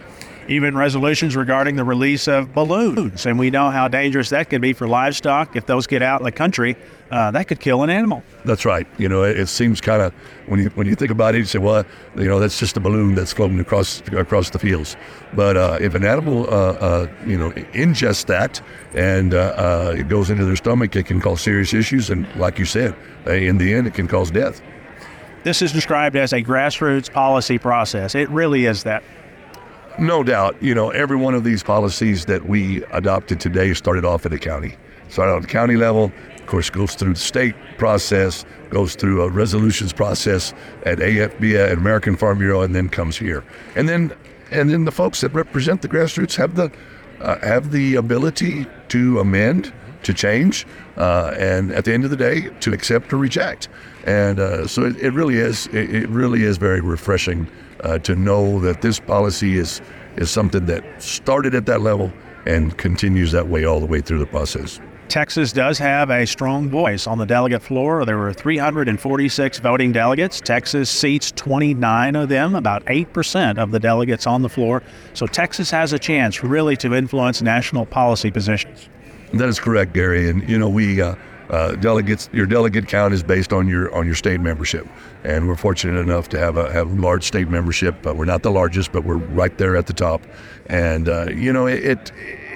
even 0.47 0.75
resolutions 0.75 1.35
regarding 1.35 1.75
the 1.75 1.83
release 1.83 2.27
of 2.27 2.53
balloons. 2.53 3.25
And 3.25 3.37
we 3.37 3.49
know 3.49 3.69
how 3.69 3.87
dangerous 3.87 4.29
that 4.29 4.49
can 4.49 4.61
be 4.61 4.73
for 4.73 4.87
livestock. 4.87 5.55
If 5.55 5.65
those 5.65 5.87
get 5.87 6.01
out 6.01 6.21
in 6.21 6.25
the 6.25 6.31
country, 6.31 6.75
uh, 7.11 7.31
that 7.31 7.47
could 7.47 7.59
kill 7.59 7.83
an 7.83 7.89
animal. 7.89 8.23
That's 8.45 8.65
right. 8.65 8.87
You 8.97 9.09
know, 9.09 9.23
it, 9.23 9.37
it 9.37 9.47
seems 9.47 9.81
kind 9.81 10.01
of 10.01 10.13
when 10.47 10.61
you 10.61 10.69
when 10.71 10.87
you 10.87 10.95
think 10.95 11.11
about 11.11 11.35
it, 11.35 11.39
you 11.39 11.45
say, 11.45 11.59
well, 11.59 11.85
you 12.15 12.25
know, 12.25 12.39
that's 12.39 12.57
just 12.57 12.77
a 12.77 12.79
balloon 12.79 13.15
that's 13.15 13.33
floating 13.33 13.59
across 13.59 14.01
across 14.11 14.49
the 14.49 14.59
fields. 14.59 14.95
But 15.33 15.57
uh, 15.57 15.77
if 15.81 15.93
an 15.93 16.05
animal, 16.05 16.45
uh, 16.45 16.73
uh 16.73 17.07
you 17.25 17.37
know, 17.37 17.51
ingests 17.51 18.25
that 18.27 18.61
and 18.93 19.33
uh, 19.33 19.37
uh, 19.57 19.95
it 19.97 20.07
goes 20.07 20.29
into 20.29 20.45
their 20.45 20.55
stomach, 20.55 20.95
it 20.95 21.05
can 21.05 21.19
cause 21.19 21.41
serious 21.41 21.73
issues. 21.73 22.09
And 22.09 22.27
like 22.35 22.57
you 22.57 22.65
said, 22.65 22.95
in 23.27 23.57
the 23.57 23.73
end, 23.73 23.87
it 23.87 23.93
can 23.93 24.07
cause 24.07 24.31
death. 24.31 24.61
This 25.43 25.63
is 25.63 25.71
described 25.71 26.15
as 26.15 26.33
a 26.33 26.43
grassroots 26.43 27.11
policy 27.11 27.57
process. 27.57 28.13
It 28.13 28.29
really 28.29 28.65
is 28.65 28.83
that. 28.83 29.03
No 29.99 30.23
doubt. 30.23 30.61
You 30.61 30.73
know, 30.73 30.89
every 30.91 31.17
one 31.17 31.33
of 31.33 31.43
these 31.43 31.63
policies 31.63 32.25
that 32.25 32.47
we 32.47 32.83
adopted 32.85 33.39
today 33.39 33.73
started 33.73 34.05
off 34.05 34.25
at 34.25 34.31
the 34.31 34.39
county. 34.39 34.75
Started 35.09 35.33
on 35.33 35.41
the 35.41 35.47
county 35.47 35.75
level, 35.75 36.11
of 36.37 36.45
course, 36.45 36.69
goes 36.69 36.95
through 36.95 37.13
the 37.13 37.19
state 37.19 37.55
process, 37.77 38.45
goes 38.69 38.95
through 38.95 39.21
a 39.21 39.29
resolutions 39.29 39.91
process 39.91 40.53
at 40.85 40.99
AFBA 40.99 41.71
and 41.71 41.77
American 41.77 42.15
Farm 42.15 42.37
Bureau, 42.37 42.61
and 42.61 42.73
then 42.73 42.87
comes 42.89 43.17
here. 43.17 43.43
And 43.75 43.89
then, 43.89 44.13
and 44.51 44.69
then 44.69 44.85
the 44.85 44.91
folks 44.91 45.21
that 45.21 45.33
represent 45.33 45.81
the 45.81 45.89
grassroots 45.89 46.35
have 46.35 46.55
the 46.55 46.71
uh, 47.19 47.37
have 47.45 47.71
the 47.71 47.95
ability 47.95 48.65
to 48.87 49.19
amend, 49.19 49.71
to 50.03 50.13
change, 50.13 50.65
uh, 50.97 51.35
and 51.37 51.71
at 51.71 51.85
the 51.85 51.93
end 51.93 52.03
of 52.03 52.09
the 52.09 52.17
day, 52.17 52.49
to 52.61 52.73
accept 52.73 53.13
or 53.13 53.17
reject. 53.17 53.67
And 54.05 54.39
uh, 54.39 54.67
so 54.67 54.85
it, 54.85 54.97
it, 54.97 55.11
really 55.11 55.37
is. 55.37 55.67
It, 55.67 55.93
it 55.93 56.09
really 56.09 56.43
is 56.43 56.57
very 56.57 56.81
refreshing 56.81 57.47
uh, 57.81 57.97
to 57.99 58.15
know 58.15 58.59
that 58.59 58.81
this 58.81 58.99
policy 58.99 59.57
is 59.57 59.81
is 60.17 60.29
something 60.29 60.65
that 60.65 60.83
started 61.01 61.55
at 61.55 61.65
that 61.65 61.81
level 61.81 62.11
and 62.45 62.77
continues 62.77 63.31
that 63.31 63.47
way 63.47 63.65
all 63.65 63.79
the 63.79 63.85
way 63.85 64.01
through 64.01 64.19
the 64.19 64.25
process. 64.25 64.79
Texas 65.07 65.51
does 65.51 65.77
have 65.77 66.09
a 66.09 66.25
strong 66.25 66.69
voice 66.69 67.05
on 67.05 67.17
the 67.17 67.25
delegate 67.25 67.61
floor. 67.61 68.05
There 68.05 68.17
were 68.17 68.31
346 68.33 69.59
voting 69.59 69.91
delegates. 69.91 70.39
Texas 70.39 70.89
seats 70.89 71.31
29 71.33 72.15
of 72.15 72.29
them, 72.29 72.55
about 72.55 72.85
8% 72.85 73.57
of 73.57 73.71
the 73.71 73.79
delegates 73.79 74.25
on 74.25 74.41
the 74.41 74.47
floor. 74.47 74.81
So 75.13 75.27
Texas 75.27 75.69
has 75.71 75.91
a 75.91 75.99
chance 75.99 76.43
really 76.43 76.77
to 76.77 76.93
influence 76.93 77.41
national 77.41 77.85
policy 77.85 78.31
positions. 78.31 78.87
That 79.33 79.49
is 79.49 79.59
correct, 79.59 79.93
Gary. 79.93 80.29
And, 80.29 80.47
you 80.49 80.57
know, 80.57 80.69
we. 80.69 81.01
Uh, 81.01 81.15
uh, 81.51 81.75
delegates, 81.75 82.29
your 82.31 82.45
delegate 82.45 82.87
count 82.87 83.13
is 83.13 83.21
based 83.21 83.51
on 83.51 83.67
your 83.67 83.93
on 83.93 84.05
your 84.05 84.15
state 84.15 84.39
membership, 84.39 84.87
and 85.25 85.47
we're 85.47 85.55
fortunate 85.55 85.99
enough 85.99 86.29
to 86.29 86.39
have 86.39 86.55
a 86.55 86.71
have 86.71 86.97
large 86.97 87.25
state 87.25 87.49
membership. 87.49 88.07
Uh, 88.07 88.13
we're 88.13 88.25
not 88.25 88.41
the 88.41 88.51
largest, 88.51 88.93
but 88.93 89.03
we're 89.03 89.17
right 89.17 89.57
there 89.57 89.75
at 89.75 89.85
the 89.85 89.93
top, 89.93 90.21
and 90.67 91.09
uh, 91.09 91.27
you 91.29 91.51
know 91.51 91.67
it, 91.67 92.11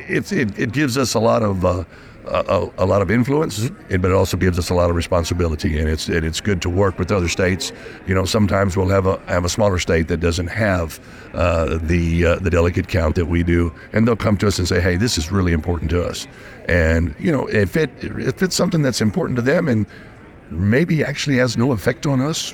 it 0.07 0.31
it, 0.31 0.57
it 0.57 0.71
gives 0.71 0.97
us 0.97 1.13
a 1.13 1.19
lot 1.19 1.43
of 1.43 1.65
uh, 1.65 1.83
a, 2.27 2.69
a, 2.79 2.85
lot 2.85 3.01
of 3.01 3.11
influence, 3.11 3.69
but 3.89 4.05
it 4.05 4.11
also 4.11 4.37
gives 4.37 4.57
us 4.57 4.69
a 4.69 4.73
lot 4.73 4.89
of 4.89 4.95
responsibility. 4.95 5.79
And 5.79 5.89
it's 5.89 6.07
and 6.07 6.25
it's 6.25 6.41
good 6.41 6.61
to 6.63 6.69
work 6.69 6.97
with 6.99 7.11
other 7.11 7.27
states. 7.27 7.71
You 8.07 8.15
know, 8.15 8.25
sometimes 8.25 8.75
we'll 8.75 8.89
have 8.89 9.05
a 9.05 9.17
have 9.27 9.45
a 9.45 9.49
smaller 9.49 9.79
state 9.79 10.07
that 10.07 10.17
doesn't 10.17 10.47
have 10.47 10.99
uh, 11.33 11.77
the 11.81 12.25
uh, 12.25 12.35
the 12.37 12.49
delegate 12.49 12.87
count 12.87 13.15
that 13.15 13.25
we 13.25 13.43
do, 13.43 13.73
and 13.93 14.07
they'll 14.07 14.15
come 14.15 14.37
to 14.37 14.47
us 14.47 14.59
and 14.59 14.67
say, 14.67 14.81
"Hey, 14.81 14.95
this 14.97 15.17
is 15.17 15.31
really 15.31 15.53
important 15.53 15.89
to 15.91 16.03
us." 16.03 16.27
And 16.67 17.15
you 17.19 17.31
know, 17.31 17.47
if 17.47 17.75
it 17.77 17.91
if 18.01 18.41
it's 18.41 18.55
something 18.55 18.81
that's 18.81 19.01
important 19.01 19.35
to 19.37 19.41
them 19.41 19.67
and 19.67 19.85
maybe 20.49 21.03
actually 21.03 21.37
has 21.37 21.57
no 21.57 21.71
effect 21.71 22.05
on 22.05 22.21
us, 22.21 22.51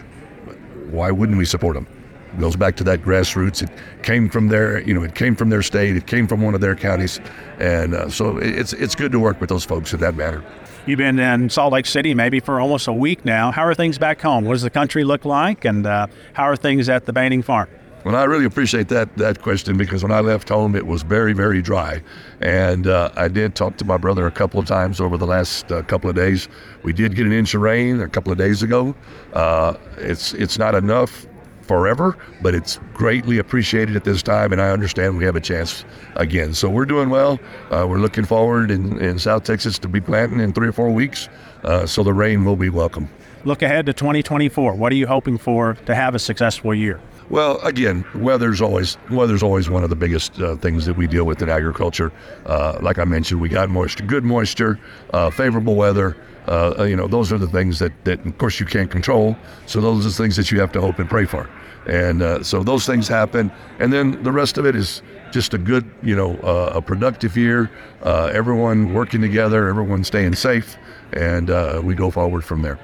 why 0.90 1.12
wouldn't 1.12 1.38
we 1.38 1.46
support 1.46 1.76
them? 1.76 1.88
It 2.34 2.40
goes 2.40 2.56
back 2.56 2.76
to 2.78 2.84
that 2.86 3.02
grassroots. 3.02 3.62
It 3.64 3.70
came 4.04 4.30
from 4.30 4.48
their, 4.48 4.82
you 4.82 4.94
know, 4.94 5.04
it 5.04 5.16
came 5.16 5.36
from 5.36 5.50
their 5.50 5.62
state. 5.62 5.96
It 5.96 6.08
came 6.08 6.28
from 6.28 6.42
one 6.42 6.56
of 6.56 6.62
their 6.62 6.76
counties, 6.76 7.20
and 7.60 7.94
uh, 7.94 8.10
so 8.10 8.38
it's 8.38 8.74
it's 8.74 8.96
good 8.96 9.12
to 9.12 9.20
work 9.20 9.42
with 9.42 9.50
those 9.50 9.66
folks 9.66 9.94
in 9.94 10.00
that 10.00 10.16
matter. 10.16 10.44
You've 10.86 10.98
been 10.98 11.20
in 11.20 11.50
Salt 11.50 11.74
Lake 11.74 11.86
City 11.86 12.14
maybe 12.16 12.40
for 12.40 12.60
almost 12.60 12.88
a 12.88 12.94
week 12.94 13.24
now. 13.24 13.52
How 13.52 13.64
are 13.66 13.76
things 13.76 14.00
back 14.00 14.20
home? 14.22 14.46
What 14.46 14.54
does 14.54 14.64
the 14.64 14.70
country 14.70 15.04
look 15.04 15.26
like, 15.26 15.66
and 15.66 15.86
uh, 15.86 16.08
how 16.34 16.44
are 16.44 16.56
things 16.56 16.90
at 16.90 17.06
the 17.06 17.14
Boening 17.14 17.44
Farm? 17.44 17.70
Well, 18.04 18.16
I 18.16 18.24
really 18.24 18.46
appreciate 18.46 18.88
that 18.88 19.16
that 19.18 19.44
question 19.44 19.78
because 19.78 20.02
when 20.02 20.12
I 20.12 20.22
left 20.22 20.50
home, 20.50 20.76
it 20.76 20.88
was 20.88 21.04
very, 21.04 21.34
very 21.34 21.62
dry, 21.62 22.02
and 22.40 22.88
uh, 22.88 23.12
I 23.16 23.28
did 23.28 23.54
talk 23.54 23.78
to 23.78 23.86
my 23.86 23.98
brother 23.98 24.26
a 24.26 24.32
couple 24.32 24.60
of 24.60 24.66
times 24.66 25.00
over 25.00 25.18
the 25.18 25.28
last 25.28 25.72
uh, 25.72 25.84
couple 25.84 26.10
of 26.10 26.16
days. 26.16 26.48
We 26.82 26.94
did 26.94 27.16
get 27.16 27.28
an 27.28 27.34
inch 27.34 27.54
of 27.54 27.62
rain 27.62 28.02
a 28.02 28.08
couple 28.08 28.32
of 28.32 28.40
days 28.40 28.64
ago. 28.64 28.96
Uh, 29.34 29.76
it's 29.98 30.34
it's 30.34 30.58
not 30.58 30.74
enough 30.74 31.28
forever, 31.62 32.18
but 32.42 32.54
it's 32.54 32.80
greatly 32.94 33.38
appreciated 33.38 33.96
at 33.96 34.04
this 34.04 34.22
time, 34.22 34.52
and 34.52 34.62
I 34.62 34.70
understand 34.72 35.18
we 35.18 35.26
have 35.26 35.36
a 35.36 35.42
chance 35.42 35.86
again. 36.16 36.54
So 36.54 36.70
we're 36.70 36.86
doing 36.86 37.10
well. 37.10 37.40
Uh, 37.70 37.86
we're 37.88 38.00
looking 38.00 38.26
forward 38.26 38.72
in, 38.72 39.00
in 39.00 39.20
South 39.20 39.44
Texas 39.44 39.80
to 39.80 39.88
be 39.88 40.02
planting 40.02 40.40
in 40.40 40.54
three 40.54 40.68
or 40.68 40.74
four 40.74 40.92
weeks, 40.92 41.30
uh, 41.64 41.86
so 41.86 42.04
the 42.04 42.14
rain 42.14 42.46
will 42.46 42.56
be 42.56 42.70
welcome. 42.70 43.10
Look 43.44 43.62
ahead 43.62 43.88
to 43.88 43.94
2024. 43.94 44.76
What 44.76 44.92
are 44.92 44.96
you 44.96 45.08
hoping 45.08 45.38
for 45.38 45.74
to 45.86 45.96
have 45.96 46.14
a 46.14 46.20
successful 46.20 46.76
year? 46.76 47.00
Well, 47.32 47.62
again, 47.62 48.04
weather's 48.14 48.60
always 48.60 48.98
weather's 49.10 49.42
always 49.42 49.70
one 49.70 49.86
of 49.86 49.90
the 49.90 49.96
biggest 49.96 50.38
uh, 50.42 50.58
things 50.58 50.86
that 50.86 50.98
we 50.98 51.08
deal 51.08 51.24
with 51.24 51.42
in 51.42 51.48
agriculture. 51.48 52.12
Uh, 52.46 52.78
like 52.82 53.00
I 53.00 53.06
mentioned, 53.06 53.40
we 53.40 53.48
got 53.48 53.70
moisture, 53.70 54.04
good 54.04 54.26
moisture, 54.26 54.78
uh, 55.14 55.30
favorable 55.30 55.76
weather. 55.76 56.18
Uh, 56.46 56.84
you 56.84 56.98
know, 56.98 57.08
those 57.08 57.32
are 57.32 57.38
the 57.38 57.48
things 57.48 57.80
that, 57.80 57.94
that, 58.04 58.26
of 58.26 58.38
course, 58.38 58.60
you 58.60 58.66
can't 58.66 58.92
control. 58.92 59.38
So 59.66 59.80
those 59.80 60.06
are 60.06 60.10
the 60.10 60.16
things 60.16 60.36
that 60.36 60.52
you 60.52 60.60
have 60.60 60.74
to 60.74 60.82
hope 60.82 61.00
and 61.00 61.10
pray 61.10 61.24
for. 61.24 61.50
And 61.88 62.22
uh, 62.22 62.44
so 62.44 62.64
those 62.64 62.86
things 62.86 63.08
happen, 63.08 63.50
and 63.80 63.94
then 63.94 64.22
the 64.24 64.32
rest 64.34 64.58
of 64.58 64.66
it 64.66 64.76
is 64.76 65.02
just 65.32 65.54
a 65.54 65.58
good, 65.58 65.90
you 66.04 66.18
know, 66.18 66.36
uh, 66.40 66.74
a 66.76 66.82
productive 66.82 67.38
year. 67.38 67.72
everyone 68.04 68.94
working 68.94 69.22
together, 69.22 69.70
everyone 69.70 70.04
staying 70.04 70.36
safe, 70.36 70.76
and 71.14 71.48
we 71.82 71.96
go 71.96 72.12
forward 72.12 72.44
from 72.44 72.62
there. 72.62 72.78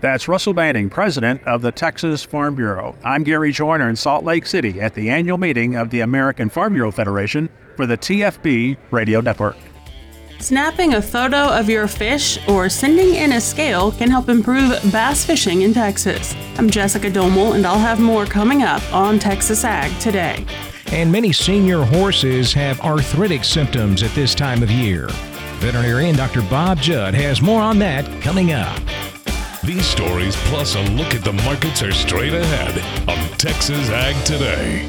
That's 0.00 0.28
Russell 0.28 0.54
Boening, 0.54 0.90
president 0.90 1.42
of 1.44 1.62
the 1.62 1.72
Texas 1.72 2.22
Farm 2.22 2.54
Bureau. 2.54 2.94
I'm 3.02 3.22
Gary 3.22 3.50
Joiner 3.50 3.88
in 3.88 3.96
Salt 3.96 4.24
Lake 4.24 4.46
City 4.46 4.80
at 4.80 4.94
the 4.94 5.08
annual 5.08 5.38
meeting 5.38 5.76
of 5.76 5.90
the 5.90 6.00
American 6.00 6.50
Farm 6.50 6.74
Bureau 6.74 6.90
Federation 6.90 7.48
for 7.76 7.86
the 7.86 7.96
TFB 7.96 8.76
Radio 8.90 9.20
Network. 9.20 9.56
Snapping 10.38 10.94
a 10.94 11.02
photo 11.02 11.48
of 11.48 11.70
your 11.70 11.88
fish 11.88 12.38
or 12.46 12.68
sending 12.68 13.14
in 13.14 13.32
a 13.32 13.40
scale 13.40 13.90
can 13.90 14.10
help 14.10 14.28
improve 14.28 14.70
bass 14.92 15.24
fishing 15.24 15.62
in 15.62 15.72
Texas. 15.72 16.36
I'm 16.58 16.68
Jessica 16.68 17.10
Domel, 17.10 17.54
and 17.54 17.66
I'll 17.66 17.78
have 17.78 17.98
more 17.98 18.26
coming 18.26 18.62
up 18.62 18.82
on 18.92 19.18
Texas 19.18 19.64
Ag 19.64 19.98
today. 19.98 20.44
And 20.92 21.10
many 21.10 21.32
senior 21.32 21.82
horses 21.82 22.52
have 22.52 22.78
arthritic 22.80 23.44
symptoms 23.44 24.02
at 24.02 24.10
this 24.10 24.34
time 24.34 24.62
of 24.62 24.70
year. 24.70 25.08
Veterinarian 25.58 26.14
Dr. 26.14 26.42
Bob 26.42 26.78
Judd 26.78 27.14
has 27.14 27.40
more 27.40 27.62
on 27.62 27.78
that 27.78 28.04
coming 28.20 28.52
up. 28.52 28.78
These 29.66 29.86
stories, 29.86 30.36
plus 30.44 30.76
a 30.76 30.82
look 30.92 31.12
at 31.12 31.24
the 31.24 31.32
markets, 31.32 31.82
are 31.82 31.90
straight 31.90 32.32
ahead 32.32 32.78
on 33.08 33.18
Texas 33.36 33.90
Ag 33.90 34.14
Today. 34.24 34.88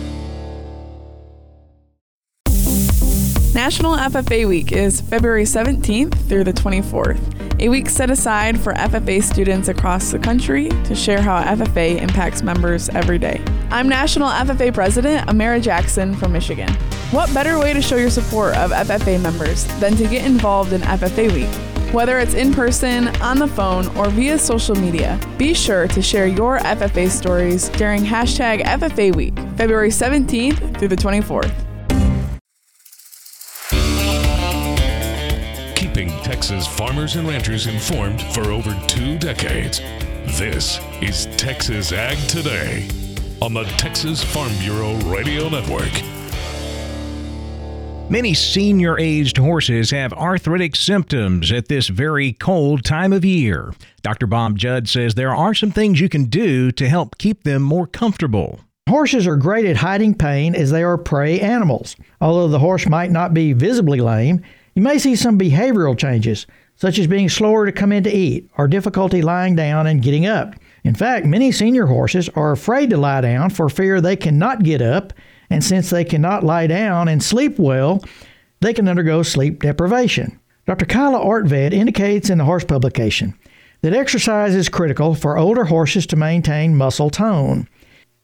National 3.55 3.97
FFA 3.97 4.47
Week 4.47 4.71
is 4.71 5.01
February 5.01 5.45
17th 5.45 6.13
through 6.29 6.43
the 6.43 6.53
24th, 6.53 7.59
a 7.59 7.69
week 7.69 7.89
set 7.89 8.11
aside 8.11 8.59
for 8.59 8.71
FFA 8.73 9.23
students 9.23 9.67
across 9.67 10.11
the 10.11 10.19
country 10.19 10.69
to 10.85 10.93
share 10.93 11.23
how 11.23 11.41
FFA 11.41 11.99
impacts 11.99 12.43
members 12.43 12.87
every 12.89 13.17
day. 13.17 13.43
I'm 13.71 13.89
National 13.89 14.29
FFA 14.29 14.71
President 14.71 15.27
Amara 15.27 15.59
Jackson 15.59 16.15
from 16.15 16.33
Michigan. 16.33 16.71
What 17.09 17.33
better 17.33 17.57
way 17.57 17.73
to 17.73 17.81
show 17.81 17.95
your 17.95 18.11
support 18.11 18.55
of 18.55 18.69
FFA 18.69 19.19
members 19.19 19.65
than 19.79 19.95
to 19.95 20.07
get 20.07 20.23
involved 20.23 20.71
in 20.71 20.81
FFA 20.81 21.33
Week? 21.33 21.76
Whether 21.93 22.19
it's 22.19 22.33
in 22.33 22.53
person, 22.53 23.07
on 23.21 23.39
the 23.39 23.47
phone, 23.47 23.87
or 23.95 24.09
via 24.09 24.37
social 24.37 24.75
media, 24.75 25.17
be 25.37 25.53
sure 25.53 25.87
to 25.87 26.01
share 26.01 26.27
your 26.27 26.59
FFA 26.59 27.09
stories 27.09 27.69
during 27.69 28.03
hashtag 28.03 28.61
FFA 28.65 29.15
Week, 29.15 29.33
February 29.55 29.89
17th 29.89 30.77
through 30.77 30.89
the 30.89 30.97
24th. 30.97 31.53
Keeping 35.75 36.09
Texas 36.23 36.67
farmers 36.67 37.15
and 37.15 37.25
ranchers 37.25 37.67
informed 37.67 38.21
for 38.33 38.51
over 38.51 38.77
two 38.87 39.17
decades. 39.17 39.79
This 40.37 40.81
is 41.01 41.27
Texas 41.37 41.93
Ag 41.93 42.17
Today 42.27 42.85
on 43.41 43.53
the 43.53 43.63
Texas 43.77 44.21
Farm 44.21 44.51
Bureau 44.59 44.93
Radio 45.05 45.47
Network. 45.47 46.16
Many 48.09 48.33
senior 48.33 48.97
aged 48.97 49.35
horses 49.35 49.91
have 49.91 50.13
arthritic 50.13 50.77
symptoms 50.77 51.51
at 51.51 51.67
this 51.67 51.89
very 51.89 52.31
cold 52.31 52.85
time 52.85 53.11
of 53.11 53.25
year. 53.25 53.73
Dr. 54.01 54.27
Bob 54.27 54.57
Judd 54.57 54.87
says 54.87 55.13
there 55.13 55.35
are 55.35 55.53
some 55.53 55.71
things 55.71 55.99
you 55.99 56.07
can 56.07 56.23
do 56.23 56.71
to 56.71 56.87
help 56.87 57.17
keep 57.17 57.43
them 57.43 57.61
more 57.61 57.85
comfortable. 57.85 58.61
Horses 58.87 59.27
are 59.27 59.35
great 59.35 59.65
at 59.65 59.75
hiding 59.75 60.15
pain 60.15 60.55
as 60.55 60.71
they 60.71 60.83
are 60.83 60.97
prey 60.97 61.41
animals. 61.41 61.97
Although 62.21 62.47
the 62.47 62.59
horse 62.59 62.87
might 62.87 63.11
not 63.11 63.33
be 63.33 63.51
visibly 63.51 63.99
lame, 63.99 64.41
you 64.73 64.81
may 64.81 64.99
see 64.99 65.17
some 65.17 65.37
behavioral 65.37 65.97
changes, 65.97 66.47
such 66.75 66.97
as 66.99 67.07
being 67.07 67.27
slower 67.27 67.65
to 67.65 67.73
come 67.73 67.91
in 67.91 68.03
to 68.03 68.15
eat 68.15 68.49
or 68.57 68.69
difficulty 68.69 69.21
lying 69.21 69.57
down 69.57 69.85
and 69.85 70.01
getting 70.01 70.25
up. 70.25 70.55
In 70.85 70.95
fact, 70.95 71.25
many 71.25 71.51
senior 71.51 71.87
horses 71.87 72.29
are 72.29 72.53
afraid 72.53 72.89
to 72.91 72.97
lie 72.97 73.19
down 73.19 73.49
for 73.49 73.67
fear 73.67 73.99
they 73.99 74.15
cannot 74.15 74.63
get 74.63 74.81
up 74.81 75.11
and 75.49 75.63
since 75.63 75.89
they 75.89 76.03
cannot 76.03 76.43
lie 76.43 76.67
down 76.67 77.07
and 77.07 77.23
sleep 77.23 77.57
well, 77.57 78.03
they 78.59 78.73
can 78.73 78.87
undergo 78.87 79.23
sleep 79.23 79.61
deprivation. 79.61 80.39
Dr. 80.65 80.85
Kyla 80.85 81.19
Ortved 81.19 81.73
indicates 81.73 82.29
in 82.29 82.37
the 82.37 82.45
horse 82.45 82.65
publication 82.65 83.37
that 83.81 83.93
exercise 83.93 84.55
is 84.55 84.69
critical 84.69 85.13
for 85.13 85.37
older 85.37 85.65
horses 85.65 86.05
to 86.07 86.15
maintain 86.15 86.75
muscle 86.75 87.09
tone. 87.09 87.67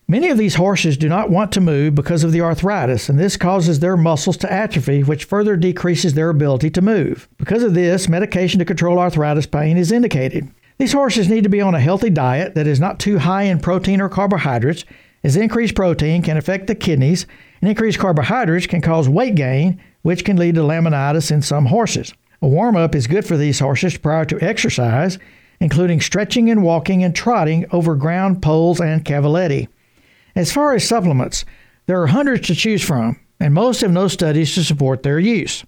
Many 0.07 0.29
of 0.29 0.37
these 0.37 0.55
horses 0.55 0.97
do 0.97 1.07
not 1.07 1.29
want 1.29 1.53
to 1.53 1.61
move 1.61 1.95
because 1.95 2.25
of 2.25 2.33
the 2.33 2.41
arthritis, 2.41 3.07
and 3.07 3.17
this 3.17 3.37
causes 3.37 3.79
their 3.79 3.95
muscles 3.95 4.35
to 4.37 4.51
atrophy, 4.51 5.01
which 5.01 5.23
further 5.23 5.55
decreases 5.55 6.13
their 6.13 6.29
ability 6.29 6.69
to 6.71 6.81
move. 6.81 7.29
Because 7.37 7.63
of 7.63 7.73
this, 7.73 8.09
medication 8.09 8.59
to 8.59 8.65
control 8.65 8.99
arthritis 8.99 9.45
pain 9.45 9.77
is 9.77 9.93
indicated. 9.93 10.51
These 10.77 10.91
horses 10.91 11.29
need 11.29 11.43
to 11.43 11.49
be 11.49 11.61
on 11.61 11.75
a 11.75 11.79
healthy 11.79 12.09
diet 12.09 12.55
that 12.55 12.67
is 12.67 12.81
not 12.81 12.99
too 12.99 13.19
high 13.19 13.43
in 13.43 13.59
protein 13.59 14.01
or 14.01 14.09
carbohydrates 14.09 14.83
is 15.23 15.37
increased 15.37 15.75
protein 15.75 16.21
can 16.21 16.37
affect 16.37 16.67
the 16.67 16.75
kidneys, 16.75 17.25
and 17.61 17.69
increased 17.69 17.99
carbohydrates 17.99 18.67
can 18.67 18.81
cause 18.81 19.07
weight 19.09 19.35
gain, 19.35 19.81
which 20.01 20.25
can 20.25 20.37
lead 20.37 20.55
to 20.55 20.61
laminitis 20.61 21.31
in 21.31 21.41
some 21.41 21.65
horses. 21.65 22.13
A 22.41 22.47
warm 22.47 22.75
up 22.75 22.93
is 22.93 23.07
good 23.07 23.25
for 23.25 23.37
these 23.37 23.59
horses 23.59 23.97
prior 23.97 24.25
to 24.25 24.41
exercise, 24.41 25.17
including 25.61 26.01
stretching 26.01 26.49
and 26.49 26.61
walking 26.61 27.03
and 27.03 27.15
trotting 27.15 27.65
over 27.71 27.95
ground 27.95 28.41
poles 28.41 28.81
and 28.81 29.05
cavaletti. 29.05 29.69
As 30.35 30.51
far 30.51 30.73
as 30.73 30.85
supplements, 30.85 31.45
there 31.85 32.01
are 32.01 32.07
hundreds 32.07 32.47
to 32.47 32.55
choose 32.55 32.83
from, 32.83 33.17
and 33.39 33.53
most 33.53 33.79
have 33.81 33.91
no 33.91 34.09
studies 34.09 34.53
to 34.55 34.63
support 34.63 35.03
their 35.03 35.19
use. 35.19 35.63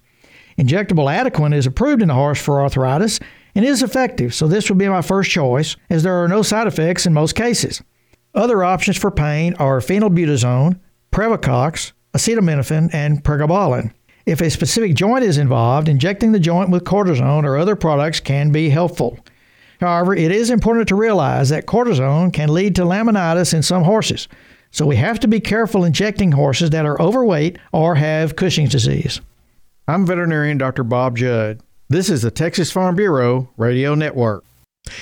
Injectable 0.58 1.10
Adequan 1.10 1.54
is 1.54 1.66
approved 1.66 2.02
in 2.02 2.08
the 2.08 2.14
horse 2.14 2.40
for 2.40 2.60
arthritis 2.60 3.20
and 3.54 3.64
is 3.64 3.82
effective, 3.82 4.34
so 4.34 4.46
this 4.46 4.68
would 4.68 4.78
be 4.78 4.88
my 4.88 5.02
first 5.02 5.30
choice, 5.30 5.76
as 5.88 6.02
there 6.02 6.22
are 6.22 6.28
no 6.28 6.42
side 6.42 6.66
effects 6.66 7.06
in 7.06 7.14
most 7.14 7.34
cases. 7.34 7.82
Other 8.36 8.62
options 8.62 8.98
for 8.98 9.10
pain 9.10 9.54
are 9.54 9.80
phenylbutazone, 9.80 10.78
Previcox, 11.10 11.92
acetaminophen, 12.14 12.92
and 12.92 13.24
pregabalin. 13.24 13.92
If 14.26 14.42
a 14.42 14.50
specific 14.50 14.94
joint 14.94 15.24
is 15.24 15.38
involved, 15.38 15.88
injecting 15.88 16.32
the 16.32 16.38
joint 16.38 16.68
with 16.68 16.84
cortisone 16.84 17.44
or 17.44 17.56
other 17.56 17.76
products 17.76 18.20
can 18.20 18.50
be 18.52 18.68
helpful. 18.68 19.18
However, 19.80 20.14
it 20.14 20.30
is 20.30 20.50
important 20.50 20.88
to 20.88 20.96
realize 20.96 21.48
that 21.48 21.66
cortisone 21.66 22.30
can 22.30 22.52
lead 22.52 22.74
to 22.74 22.82
laminitis 22.82 23.54
in 23.54 23.62
some 23.62 23.84
horses, 23.84 24.28
so 24.70 24.84
we 24.84 24.96
have 24.96 25.18
to 25.20 25.28
be 25.28 25.40
careful 25.40 25.84
injecting 25.84 26.32
horses 26.32 26.70
that 26.70 26.84
are 26.84 27.00
overweight 27.00 27.58
or 27.72 27.94
have 27.94 28.36
Cushing's 28.36 28.72
disease. 28.72 29.20
I'm 29.88 30.04
veterinarian 30.04 30.58
Dr. 30.58 30.82
Bob 30.82 31.16
Judd. 31.16 31.60
This 31.88 32.10
is 32.10 32.20
the 32.20 32.30
Texas 32.30 32.70
Farm 32.70 32.96
Bureau 32.96 33.48
Radio 33.56 33.94
Network. 33.94 34.44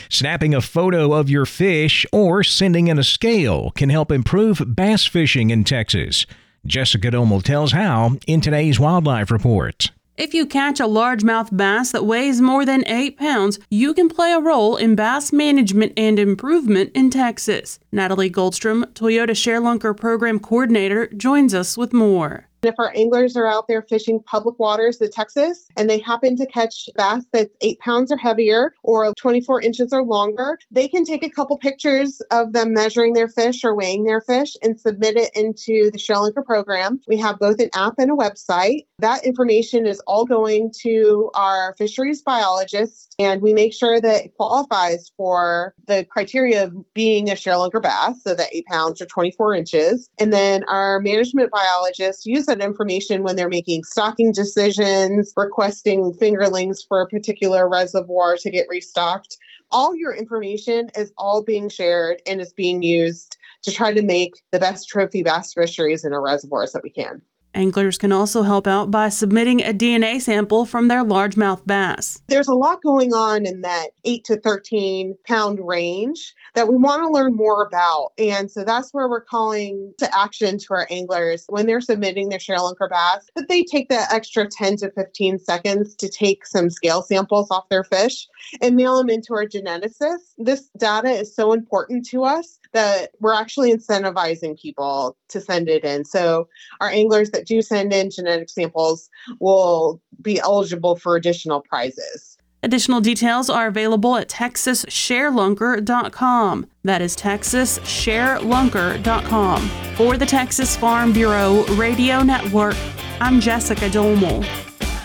Snapping 0.09 0.55
a 0.55 0.61
photo 0.61 1.13
of 1.13 1.31
your 1.31 1.47
fish 1.47 2.07
or 2.13 2.43
sending 2.43 2.89
in 2.89 2.99
a 2.99 3.05
scale 3.05 3.71
can 3.73 3.91
help 3.91 4.11
improve 4.11 4.63
bass 4.75 5.07
fishing 5.07 5.51
in 5.51 5.65
Texas. 5.65 6.27
Jessica 6.67 7.11
Domel 7.11 7.43
tells 7.43 7.73
how 7.73 8.17
in 8.27 8.41
today's 8.41 8.81
Wildlife 8.81 9.31
Report. 9.31 9.91
If 10.17 10.33
you 10.33 10.47
catch 10.47 10.79
a 10.79 10.85
largemouth 10.85 11.57
bass 11.57 11.91
that 11.91 12.07
weighs 12.07 12.41
more 12.41 12.65
than 12.65 12.87
8 12.87 13.19
pounds, 13.19 13.59
you 13.69 13.93
can 13.93 14.09
play 14.09 14.31
a 14.33 14.39
role 14.39 14.77
in 14.77 14.95
bass 14.95 15.33
management 15.33 15.93
and 15.97 16.21
improvement 16.21 16.93
in 16.95 17.11
Texas. 17.11 17.81
Natalie 17.91 18.31
Goldstrohm, 18.31 18.85
Toyota 18.93 19.31
ShareLunker 19.31 19.97
Program 19.97 20.39
Coordinator, 20.39 21.09
joins 21.09 21.53
us 21.53 21.77
with 21.77 21.93
more. 21.93 22.47
If 22.67 22.77
our 22.79 22.93
anglers 22.95 23.37
are 23.37 23.47
out 23.47 23.69
there 23.69 23.83
fishing 23.83 24.21
public 24.21 24.59
waters 24.59 25.01
in 25.01 25.11
Texas 25.11 25.67
and 25.77 25.89
they 25.89 25.99
happen 25.99 26.37
to 26.37 26.47
catch 26.47 26.89
bass 26.97 27.25
that's 27.33 27.51
eight 27.61 27.79
pounds 27.81 28.11
or 28.11 28.17
heavier 28.17 28.75
or 28.83 29.13
24 29.15 29.61
inches 29.61 29.93
or 29.93 30.03
longer, 30.03 30.59
they 30.71 30.89
can 30.89 31.05
take 31.05 31.23
a 31.23 31.29
couple 31.29 31.59
pictures 31.59 32.23
of 32.31 32.53
them 32.53 32.73
measuring 32.73 33.13
their 33.13 33.29
fish 33.29 33.65
or 33.65 33.75
weighing 33.75 34.05
their 34.05 34.21
fish 34.21 34.57
and 34.63 34.81
submit 34.81 35.17
it 35.17 35.31
into 35.35 35.91
the 35.91 35.99
ShareLunker 35.99 36.45
program. 36.45 37.01
We 37.07 37.19
have 37.19 37.39
both 37.39 37.61
an 37.61 37.71
app 37.75 37.95
and 37.99 38.11
a 38.11 38.15
website. 38.15 38.87
That 38.99 39.25
information 39.25 39.87
is 39.87 40.01
all 40.07 40.25
going 40.25 40.73
to 40.83 41.31
our 41.35 41.75
fisheries 41.77 42.23
biologist, 42.23 43.15
and 43.19 43.43
we 43.43 43.53
make 43.53 43.75
sure 43.75 44.01
that 44.01 44.25
it 44.25 44.37
qualifies 44.37 45.11
for 45.17 45.75
the 45.87 46.05
criteria 46.05 46.65
of 46.65 46.95
being 46.95 47.31
a 47.31 47.35
ShareLunker 47.35 47.83
bass, 47.83 48.23
so 48.23 48.35
that 48.35 48.49
eight 48.53 48.67
pounds 48.67 49.03
or 49.03 49.07
24 49.07 49.55
inches. 49.55 50.09
And 50.19 50.33
then 50.33 50.65
our 50.65 51.01
management 51.01 51.51
biologists 51.51 52.25
use 52.25 52.49
that 52.55 52.65
information 52.65 53.23
when 53.23 53.37
they're 53.37 53.49
making 53.49 53.85
stocking 53.85 54.33
decisions, 54.33 55.33
requesting 55.37 56.13
fingerlings 56.13 56.87
for 56.87 57.01
a 57.01 57.09
particular 57.09 57.69
reservoir 57.69 58.37
to 58.37 58.51
get 58.51 58.67
restocked. 58.69 59.37
All 59.71 59.95
your 59.95 60.15
information 60.15 60.91
is 60.97 61.13
all 61.19 61.43
being 61.43 61.69
shared 61.69 62.23
and 62.27 62.41
is 62.41 62.53
being 62.53 62.83
used 62.83 63.37
to 63.63 63.73
try 63.73 63.93
to 63.93 64.03
make 64.03 64.35
the 64.53 64.59
best 64.59 64.89
trophy 64.89 65.23
bass 65.23 65.53
fisheries 65.55 66.05
in 66.05 66.13
our 66.13 66.23
reservoirs 66.23 66.73
that 66.73 66.83
we 66.83 66.91
can. 66.91 67.23
Anglers 67.55 67.99
can 67.99 68.13
also 68.13 68.43
help 68.43 68.67
out 68.67 68.91
by 68.91 69.09
submitting 69.09 69.61
a 69.61 69.73
DNA 69.73 70.21
sample 70.21 70.65
from 70.65 70.89
their 70.89 71.05
largemouth 71.05 71.67
bass. 71.67 72.21
There's 72.27 72.49
a 72.49 72.55
lot 72.55 72.83
going 72.83 73.13
on 73.13 73.47
in 73.47 73.61
that 73.63 73.89
8 74.05 74.25
to 74.25 74.41
13 74.41 75.15
pound 75.27 75.61
range 75.63 76.35
that 76.55 76.69
we 76.69 76.77
want 76.77 77.03
to 77.03 77.09
learn 77.09 77.35
more 77.35 77.65
about. 77.65 78.13
And 78.19 78.51
so 78.51 78.65
that's 78.65 78.93
where 78.93 79.09
we're 79.09 79.25
calling 79.25 79.93
to 79.99 80.17
action 80.17 80.59
to 80.59 80.67
our 80.71 80.87
anglers 80.91 81.45
when 81.49 81.67
they're 81.67 81.81
submitting 81.81 82.29
their 82.29 82.39
ShareLunker 82.39 82.91
bass, 82.91 83.29
that 83.37 83.49
they 83.49 83.63
take 83.63 83.89
that 83.89 84.13
extra 84.13 84.49
10 84.49 84.79
to 84.79 84.91
15 84.91 85.39
seconds 85.39 85.95
to 85.97 86.09
take 86.09 86.47
some 86.47 86.71
scale 86.71 87.03
samples 87.03 87.51
off 87.51 87.69
their 87.69 87.85
fish 87.85 88.27
and 88.61 88.77
mail 88.77 88.99
them 88.99 89.11
into 89.11 89.35
our 89.35 89.47
geneticists. 89.47 90.35
This 90.39 90.69
data 90.79 91.11
is 91.11 91.35
so 91.35 91.53
important 91.53 92.07
to 92.07 92.25
us 92.25 92.59
that 92.75 93.13
we're 93.21 93.33
actually 93.33 93.73
incentivizing 93.73 94.61
people 94.61 95.17
to 95.29 95.41
send 95.41 95.71
it 95.71 95.85
in. 95.85 96.05
So 96.05 96.49
our 96.81 96.91
anglers 96.91 97.31
that 97.31 97.47
do 97.47 97.63
send 97.63 97.95
in 97.95 98.11
genetic 98.11 98.51
samples 98.51 99.09
will 99.41 100.03
be 100.21 100.39
eligible 100.41 100.97
for 100.97 101.17
additional 101.17 101.63
prizes. 101.63 102.37
Additional 102.63 103.01
details 103.01 103.49
are 103.51 103.67
available 103.67 104.17
at 104.17 104.29
texassharelunker.com. 104.29 106.67
That 106.83 107.03
is 107.03 107.15
texassharelunker.com. 107.17 109.71
For 109.97 110.17
the 110.17 110.27
Texas 110.27 110.77
Farm 110.77 111.13
Bureau 111.13 111.65
Radio 111.75 112.23
Network, 112.23 112.77
I'm 113.21 113.39
Jessica 113.39 113.91
Domel. 113.91 114.45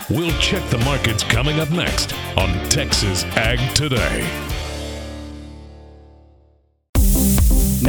We'll 0.09 0.31
check 0.39 0.67
the 0.69 0.77
markets 0.79 1.23
coming 1.23 1.59
up 1.59 1.69
next 1.69 2.15
on 2.37 2.49
Texas 2.69 3.25
Ag 3.35 3.59
Today. 3.75 4.48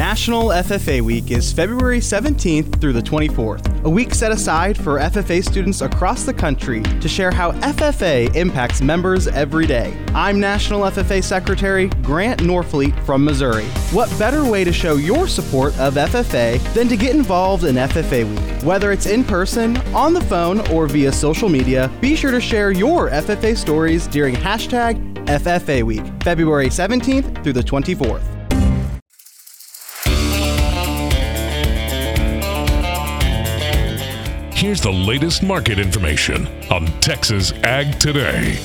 National 0.01 0.47
FFA 0.47 0.99
Week 1.01 1.29
is 1.29 1.53
February 1.53 1.99
17th 1.99 2.81
through 2.81 2.93
the 2.93 3.03
24th, 3.03 3.83
a 3.83 3.89
week 3.89 4.15
set 4.15 4.31
aside 4.31 4.75
for 4.75 4.97
FFA 4.97 5.47
students 5.47 5.81
across 5.81 6.23
the 6.23 6.33
country 6.33 6.81
to 6.81 7.07
share 7.07 7.29
how 7.29 7.51
FFA 7.51 8.35
impacts 8.35 8.81
members 8.81 9.27
every 9.27 9.67
day. 9.67 9.95
I'm 10.15 10.39
National 10.39 10.81
FFA 10.89 11.23
Secretary 11.23 11.87
Grant 12.01 12.39
Norfleet 12.41 12.97
from 13.05 13.23
Missouri. 13.23 13.65
What 13.91 14.09
better 14.17 14.43
way 14.43 14.63
to 14.63 14.73
show 14.73 14.95
your 14.95 15.27
support 15.27 15.77
of 15.77 15.93
FFA 15.93 16.57
than 16.73 16.87
to 16.87 16.97
get 16.97 17.15
involved 17.15 17.65
in 17.65 17.75
FFA 17.75 18.27
Week? 18.27 18.63
Whether 18.63 18.91
it's 18.91 19.05
in 19.05 19.23
person, 19.23 19.77
on 19.93 20.13
the 20.13 20.21
phone, 20.21 20.67
or 20.71 20.87
via 20.87 21.11
social 21.11 21.47
media, 21.47 21.91
be 22.01 22.15
sure 22.15 22.31
to 22.31 22.41
share 22.41 22.71
your 22.71 23.11
FFA 23.11 23.55
stories 23.55 24.07
during 24.07 24.33
hashtag 24.33 24.97
FFA 25.27 25.83
Week, 25.83 26.01
February 26.23 26.69
17th 26.69 27.43
through 27.43 27.53
the 27.53 27.61
24th. 27.61 28.30
Here's 34.61 34.79
the 34.79 34.91
latest 34.91 35.41
market 35.41 35.79
information 35.79 36.45
on 36.69 36.85
Texas 36.99 37.51
Ag 37.63 37.99
Today. 37.99 38.59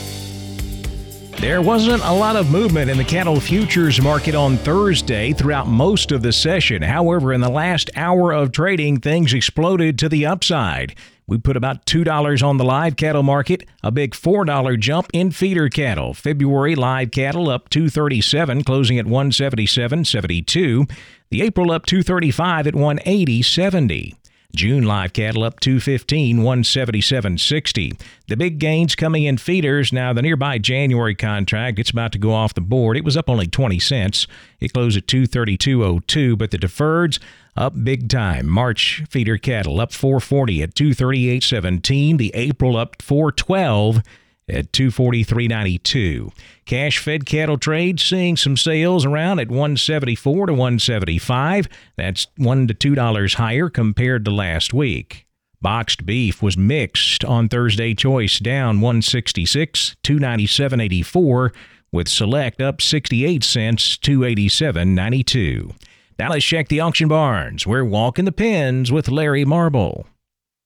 There 1.41 1.63
wasn't 1.63 2.03
a 2.03 2.13
lot 2.13 2.37
of 2.37 2.51
movement 2.51 2.91
in 2.91 2.99
the 2.99 3.05
cattle 3.05 3.41
futures 3.41 3.99
market 3.99 4.35
on 4.35 4.59
Thursday 4.59 5.33
throughout 5.33 5.69
most 5.69 6.13
of 6.13 6.21
the 6.21 6.35
session. 6.35 6.83
However, 6.83 7.33
in 7.33 7.41
the 7.41 7.49
last 7.49 7.89
hour 7.97 8.31
of 8.31 8.53
trading, 8.53 9.01
things 9.01 9.33
exploded 9.33 9.99
to 10.01 10.11
the 10.11 10.27
upside. 10.27 10.95
We 11.27 11.39
put 11.39 11.57
about 11.57 11.87
$2 11.87 12.47
on 12.47 12.59
the 12.59 12.65
live 12.65 12.97
cattle 12.97 13.23
market, 13.23 13.65
a 13.83 13.91
big 13.91 14.13
$4 14.13 14.79
jump 14.79 15.09
in 15.15 15.31
feeder 15.31 15.71
cattle. 15.71 16.13
February 16.13 16.75
live 16.75 17.11
cattle 17.11 17.49
up 17.49 17.71
237, 17.71 18.65
closing 18.65 18.99
at 18.99 19.07
177.72. 19.07 20.91
The 21.31 21.41
April 21.41 21.71
up 21.71 21.87
235 21.87 22.67
at 22.67 22.75
180.70. 22.75 24.15
June 24.57 24.85
live 24.85 25.13
cattle 25.13 25.45
up 25.45 25.61
215, 25.61 26.39
177.60. 26.39 28.01
The 28.27 28.37
big 28.37 28.59
gains 28.59 28.95
coming 28.95 29.25
in 29.25 29.37
feeders. 29.37 29.93
Now, 29.93 30.13
the 30.13 30.23
nearby 30.23 30.59
January 30.59 31.15
contract, 31.15 31.79
it's 31.79 31.91
about 31.91 32.13
to 32.13 32.19
go 32.19 32.33
off 32.33 32.55
the 32.55 32.63
board. 32.63 32.97
It 32.97 33.05
was 33.05 33.17
up 33.17 33.29
only 33.29 33.47
20 33.47 33.79
cents. 33.79 34.27
It 34.59 34.73
closed 34.73 34.97
at 34.97 35.07
232.02, 35.07 36.39
but 36.39 36.51
the 36.51 36.59
deferreds 36.59 37.21
up 37.55 37.85
big 37.85 38.09
time. 38.09 38.49
March 38.49 39.05
feeder 39.11 39.37
cattle 39.37 39.79
up 39.79 39.93
440 39.93 40.63
at 40.63 40.75
238.17. 40.75 42.17
The 42.17 42.35
April 42.35 42.77
up 42.77 43.03
412 43.03 44.03
at 44.49 44.73
243.92. 44.73 46.31
Cash 46.65 46.99
fed 46.99 47.27
cattle 47.27 47.59
trade 47.59 48.01
seeing 48.01 48.37
some 48.37 48.57
sales 48.57 49.05
around 49.05 49.41
at 49.41 49.49
174 49.49 50.47
to 50.47 50.53
175. 50.53 51.69
That's 51.97 52.27
1 52.37 52.69
to 52.69 52.75
2 52.75 52.95
dollars 52.95 53.35
higher 53.35 53.69
compared 53.69 54.25
to 54.25 54.31
last 54.31 54.73
week. 54.73 55.27
Boxed 55.61 56.07
beef 56.07 56.43
was 56.43 56.57
mixed 56.57 57.25
on 57.25 57.49
Thursday 57.49 57.95
choice 57.95 58.39
down 58.39 58.81
166 58.81 59.97
297.84 60.05 61.55
with 61.91 62.09
select 62.09 62.61
up 62.61 62.81
68 62.81 63.43
cents 63.43 63.97
287.92. 63.97 65.75
Now 66.19 66.31
let's 66.31 66.45
check 66.45 66.69
the 66.69 66.81
auction 66.81 67.09
barns. 67.09 67.67
We're 67.67 67.85
walking 67.85 68.27
the 68.27 68.33
pens 68.33 68.93
with 68.93 69.09
Larry 69.09 69.45
Marble. 69.45 70.07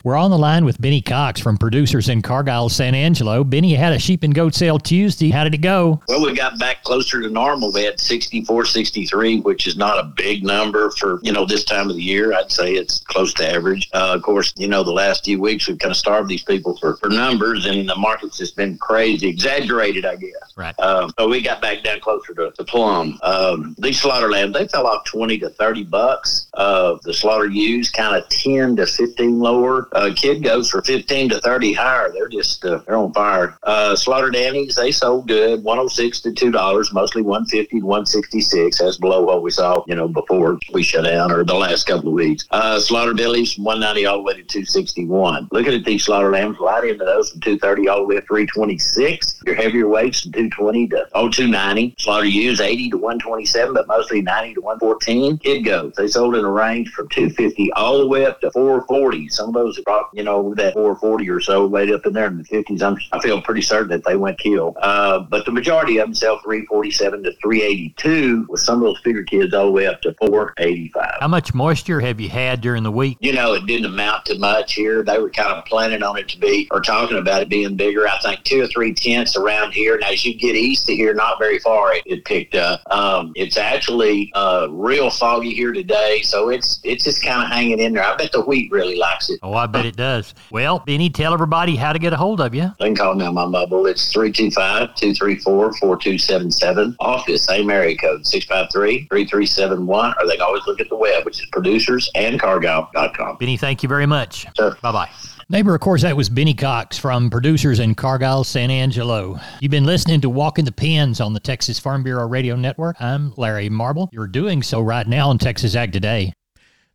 We're 0.03 0.17
on 0.17 0.31
the 0.31 0.39
line 0.39 0.65
with 0.65 0.81
Benny 0.81 1.03
Cox 1.03 1.43
from 1.43 1.59
Producers 1.59 2.09
in 2.09 2.23
Cargyle, 2.23 2.71
San 2.71 2.95
Angelo. 2.95 3.45
Benny, 3.45 3.73
you 3.73 3.77
had 3.77 3.93
a 3.93 3.99
sheep 3.99 4.23
and 4.23 4.35
goat 4.35 4.55
sale 4.55 4.79
Tuesday. 4.79 5.29
How 5.29 5.45
did 5.45 5.53
it 5.53 5.61
go? 5.61 6.01
Well, 6.09 6.25
we 6.25 6.35
got 6.35 6.59
back 6.59 6.83
closer 6.85 7.21
to 7.21 7.29
normal. 7.29 7.71
We 7.71 7.85
had 7.85 8.01
64, 8.01 8.65
63, 8.65 9.41
which 9.41 9.67
is 9.67 9.77
not 9.77 9.99
a 9.99 10.05
big 10.05 10.43
number 10.43 10.91
for, 10.93 11.21
you 11.23 11.33
know, 11.33 11.45
this 11.45 11.65
time 11.65 11.91
of 11.91 11.97
the 11.97 12.03
year. 12.03 12.33
I'd 12.33 12.51
say 12.51 12.77
it's 12.77 13.01
close 13.01 13.35
to 13.35 13.47
average. 13.47 13.91
Uh, 13.93 14.15
of 14.15 14.23
course, 14.23 14.55
you 14.57 14.69
know, 14.69 14.83
the 14.83 14.91
last 14.91 15.27
few 15.27 15.39
weeks 15.39 15.69
we've 15.69 15.79
kind 15.79 15.91
of 15.91 15.99
starved 15.99 16.31
these 16.31 16.45
people 16.45 16.79
for, 16.79 16.97
for 16.97 17.11
numbers, 17.11 17.67
and 17.67 17.87
the 17.87 17.97
market's 17.97 18.39
just 18.39 18.57
been 18.57 18.79
crazy, 18.79 19.29
exaggerated, 19.29 20.07
I 20.07 20.17
guess. 20.17 20.55
Right. 20.57 20.75
Uh, 20.79 21.11
so 21.19 21.29
we 21.29 21.43
got 21.43 21.61
back 21.61 21.83
down 21.83 22.01
closer 22.01 22.33
to 22.37 22.55
the 22.57 22.65
plum. 22.65 23.19
Um, 23.23 23.77
these 23.77 24.01
slaughter 24.01 24.31
lambs, 24.31 24.55
they 24.55 24.67
fell 24.67 24.87
off 24.87 25.05
20 25.05 25.37
to 25.41 25.51
30 25.51 25.85
bucks. 25.85 26.47
Uh, 26.55 26.97
the 27.03 27.13
slaughter 27.13 27.49
ewes 27.49 27.91
kind 27.91 28.17
of 28.17 28.27
10 28.31 28.77
to 28.77 28.87
15 28.87 29.39
lower 29.39 29.90
uh, 29.93 30.11
kid 30.15 30.43
goes 30.43 30.71
for 30.71 30.83
15 30.83 31.31
to 31.31 31.41
30 31.41 31.73
higher. 31.73 32.11
They're 32.13 32.29
just, 32.29 32.65
uh, 32.65 32.81
they're 32.87 32.97
on 32.97 33.13
fire. 33.13 33.57
Uh, 33.63 33.97
slaughtered 33.97 34.35
they 34.35 34.91
sold 34.91 35.29
good, 35.29 35.63
106 35.63 36.21
to 36.21 36.31
$2, 36.31 36.93
mostly 36.93 37.23
150 37.23 37.81
to 37.81 37.87
166. 37.87 38.79
That's 38.79 38.97
below 38.97 39.23
what 39.23 39.43
we 39.43 39.51
saw, 39.51 39.83
you 39.87 39.95
know, 39.95 40.09
before 40.09 40.59
we 40.73 40.83
shut 40.83 41.05
down 41.05 41.33
or 41.33 41.45
the 41.45 41.55
last 41.55 41.87
couple 41.87 42.09
of 42.09 42.15
weeks. 42.15 42.47
Uh, 42.51 42.79
slaughter 42.79 43.15
bellies, 43.15 43.59
190 43.59 44.07
all 44.07 44.19
the 44.19 44.23
way 44.23 44.35
to 44.35 44.43
261. 44.43 45.49
Looking 45.53 45.75
at 45.75 45.85
these 45.85 46.05
slaughter 46.05 46.31
lambs, 46.31 46.59
light 46.59 46.85
into 46.85 47.05
those 47.05 47.31
from 47.31 47.41
230 47.41 47.89
all 47.89 47.99
the 47.99 48.05
way 48.05 48.17
up 48.17 48.23
to 48.23 48.29
326. 48.29 49.43
Your 49.47 49.55
heavier 49.55 49.89
weights 49.89 50.23
from 50.23 50.33
220 50.33 50.89
to 50.89 51.09
oh, 51.15 51.29
290. 51.29 51.95
Slaughter 51.99 52.27
ewes 52.27 52.61
80 52.61 52.91
to 52.91 52.97
127, 52.97 53.75
but 53.75 53.87
mostly 53.87 54.23
90 54.23 54.55
to 54.55 54.61
114. 54.61 55.39
Kid 55.39 55.63
goats, 55.63 55.97
they 55.97 56.09
sold 56.09 56.37
in 56.37 56.45
a 56.45 56.51
range 56.51 56.91
from 56.91 57.09
250 57.09 57.73
all 57.73 57.99
the 57.99 58.07
way 58.07 58.27
up 58.27 58.41
to 58.41 58.51
440. 58.53 59.29
Some 59.29 59.49
of 59.49 59.55
those 59.55 59.80
you 60.13 60.23
know, 60.23 60.55
that 60.55 60.75
440 60.75 61.29
or 61.31 61.41
so 61.41 61.67
laid 61.67 61.91
up 61.91 62.07
in 62.07 62.13
there 62.13 62.27
in 62.27 62.39
the 62.39 62.45
50s. 62.45 62.83
I'm, 62.83 62.99
I 63.13 63.21
feel 63.21 63.41
pretty 63.43 63.63
certain 63.63 63.89
that 63.89 64.05
they 64.05 64.17
went 64.17 64.39
kill. 64.39 64.77
Uh, 64.81 65.21
but 65.21 65.45
the 65.45 65.53
majority 65.53 65.99
of 65.99 66.07
them 66.07 66.15
sell 66.15 66.39
347 66.41 67.25
to 67.25 67.33
382 67.33 68.47
with 68.49 68.61
some 68.61 68.77
of 68.77 68.83
those 68.83 69.01
bigger 69.03 69.23
kids 69.23 69.55
all 69.55 69.67
the 69.67 69.71
way 69.71 69.87
up 69.87 70.01
to 70.03 70.15
485. 70.15 71.17
How 71.21 71.29
much 71.29 71.55
moisture 71.55 72.01
have 72.01 72.21
you 72.21 72.29
had 72.29 72.61
during 72.61 72.83
the 72.83 72.93
week? 72.93 73.19
You 73.21 73.33
know, 73.33 73.55
it 73.55 73.67
didn't 73.67 73.87
amount 73.87 74.27
to 74.27 74.39
much 74.39 74.75
here. 74.75 75.03
They 75.03 75.19
were 75.19 75.31
kind 75.31 75.53
of 75.53 75.65
planning 75.65 76.03
on 76.03 76.17
it 76.19 76.29
to 76.29 76.39
be, 76.39 76.69
or 76.71 76.81
talking 76.81 77.19
about 77.19 77.43
it 77.43 77.49
being 77.49 77.77
bigger. 77.77 78.09
I 78.09 78.19
think 78.21 78.43
two 78.45 78.63
or 78.63 78.67
three 78.67 78.95
tenths 78.95 79.37
around 79.37 79.73
here. 79.73 79.95
And 79.95 80.05
as 80.05 80.25
you 80.25 80.35
get 80.35 80.57
east 80.57 80.89
of 80.89 80.97
here, 80.97 81.15
not 81.15 81.39
very 81.39 81.59
far, 81.59 81.95
it, 81.95 82.03
it 82.07 82.25
picked 82.25 82.55
up. 82.55 82.83
Um, 82.91 83.33
it's 83.37 83.57
actually 83.57 84.33
uh, 84.35 84.69
real 84.71 85.11
foggy 85.11 85.55
here 85.55 85.73
today, 85.73 86.23
so 86.23 86.49
it's 86.49 86.81
it's 86.85 87.05
just 87.05 87.25
kind 87.25 87.43
of 87.43 87.49
hanging 87.51 87.81
in 87.81 87.95
there. 87.95 88.05
I 88.05 88.17
bet 88.17 88.33
the 88.33 88.41
wheat 88.41 88.71
really 88.71 88.97
likes 88.97 89.31
it. 89.31 89.39
Oh, 89.43 89.55
I 89.55 89.67
bet 89.71 89.87
it 89.87 89.97
does. 89.97 90.35
Well, 90.51 90.81
Benny, 90.81 91.09
tell 91.09 91.33
everybody 91.33 91.77
how 91.77 91.93
to 91.93 91.99
get 91.99 92.13
a 92.13 92.17
hold 92.17 92.41
of 92.41 92.55
you. 92.55 92.73
They 92.79 92.87
can 92.87 92.97
call 92.97 93.15
me 93.15 93.25
on 93.25 93.35
my 93.35 93.47
mobile. 93.47 93.87
It's 93.87 94.13
325-234-4277. 94.15 96.97
Office, 97.01 97.45
same 97.45 97.71
area 97.71 97.97
code, 97.97 98.23
653-3371. 98.23 99.91
Or 99.91 100.15
they 100.27 100.33
can 100.33 100.43
always 100.43 100.67
look 100.67 100.81
at 100.81 100.89
the 100.89 100.97
web, 100.97 101.25
which 101.25 101.41
is 101.41 101.49
producersandcargyle.com. 101.51 103.37
Benny, 103.39 103.57
thank 103.57 103.83
you 103.83 103.89
very 103.89 104.07
much. 104.07 104.47
Sure. 104.57 104.77
Bye-bye. 104.83 105.09
Neighbor, 105.49 105.75
of 105.75 105.81
course, 105.81 106.03
that 106.03 106.17
was 106.17 106.29
Benny 106.29 106.55
Cox 106.55 106.97
from 106.97 107.29
producers 107.29 107.81
in 107.81 107.97
Cargyle, 107.97 108.45
San 108.45 108.71
Angelo. 108.71 109.41
You've 109.59 109.73
been 109.73 109.85
listening 109.85 110.21
to 110.21 110.31
Walking 110.31 110.65
the 110.65 110.71
Pens 110.71 111.21
on 111.21 111.33
the 111.33 111.41
Texas 111.41 111.81
Farm 111.81 112.05
Bureau 112.05 112.29
Radio 112.29 112.55
Network. 112.55 112.95
I'm 113.01 113.35
Larry 113.37 113.69
Marble. 113.69 114.09
You're 114.13 114.29
doing 114.29 114.63
so 114.63 114.81
right 114.81 115.09
now 115.09 115.29
on 115.29 115.39
Texas 115.39 115.75
Ag 115.75 115.91
Today. 115.91 116.33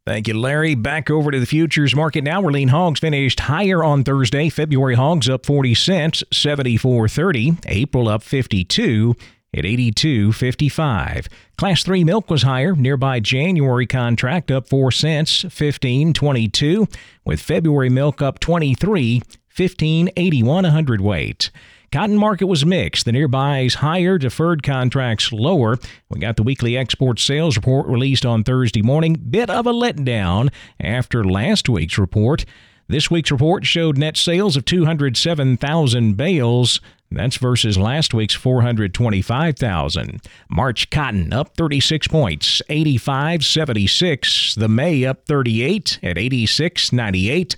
Thank 0.05 0.27
you, 0.27 0.39
Larry. 0.39 0.75
Back 0.75 1.09
over 1.09 1.31
to 1.31 1.39
the 1.39 1.47
futures 1.47 1.95
market 1.95 2.23
now. 2.23 2.39
Where 2.39 2.51
lean 2.51 2.67
hogs 2.67 2.99
finished 2.99 3.39
higher 3.39 3.83
on 3.83 4.03
Thursday. 4.03 4.49
February 4.49 4.93
hogs 4.93 5.27
up 5.27 5.47
40 5.47 5.73
cents, 5.73 6.23
74.30. 6.31 7.63
April 7.65 8.07
up 8.07 8.21
52 8.21 9.15
at 9.55 9.63
82.55. 9.63 11.27
Class 11.57 11.83
3 11.83 12.03
milk 12.03 12.29
was 12.29 12.43
higher. 12.43 12.75
Nearby 12.75 13.19
January 13.19 13.87
contract 13.87 14.51
up 14.51 14.67
4 14.69 14.91
cents, 14.91 15.43
15.22, 15.45 16.93
with 17.23 17.41
February 17.41 17.89
milk 17.89 18.21
up 18.21 18.37
23, 18.39 19.23
15.81 19.55 20.67
a 20.67 20.71
hundredweight. 20.71 21.49
Cotton 21.95 22.17
market 22.17 22.47
was 22.47 22.65
mixed. 22.65 23.05
The 23.05 23.13
nearbys 23.13 23.75
higher, 23.75 24.17
deferred 24.17 24.63
contracts 24.63 25.31
lower. 25.31 25.77
We 26.09 26.19
got 26.19 26.35
the 26.35 26.43
weekly 26.43 26.75
export 26.75 27.19
sales 27.19 27.55
report 27.55 27.87
released 27.87 28.25
on 28.25 28.43
Thursday 28.43 28.81
morning. 28.81 29.13
Bit 29.13 29.49
of 29.49 29.65
a 29.65 29.71
letdown 29.71 30.51
after 30.77 31.23
last 31.23 31.69
week's 31.69 31.97
report. 31.97 32.43
This 32.89 33.09
week's 33.09 33.31
report 33.31 33.65
showed 33.65 33.97
net 33.97 34.17
sales 34.17 34.57
of 34.57 34.65
207,000 34.65 36.17
bales. 36.17 36.81
That's 37.09 37.37
versus 37.37 37.77
last 37.77 38.13
week's 38.13 38.35
425,000. 38.35 40.21
March 40.49 40.89
cotton 40.89 41.31
up 41.31 41.55
36 41.55 42.09
points, 42.09 42.61
85.76. 42.69 44.55
The 44.55 44.67
May 44.67 45.05
up 45.05 45.25
38 45.27 45.99
at 46.03 46.17
86.98. 46.17 47.55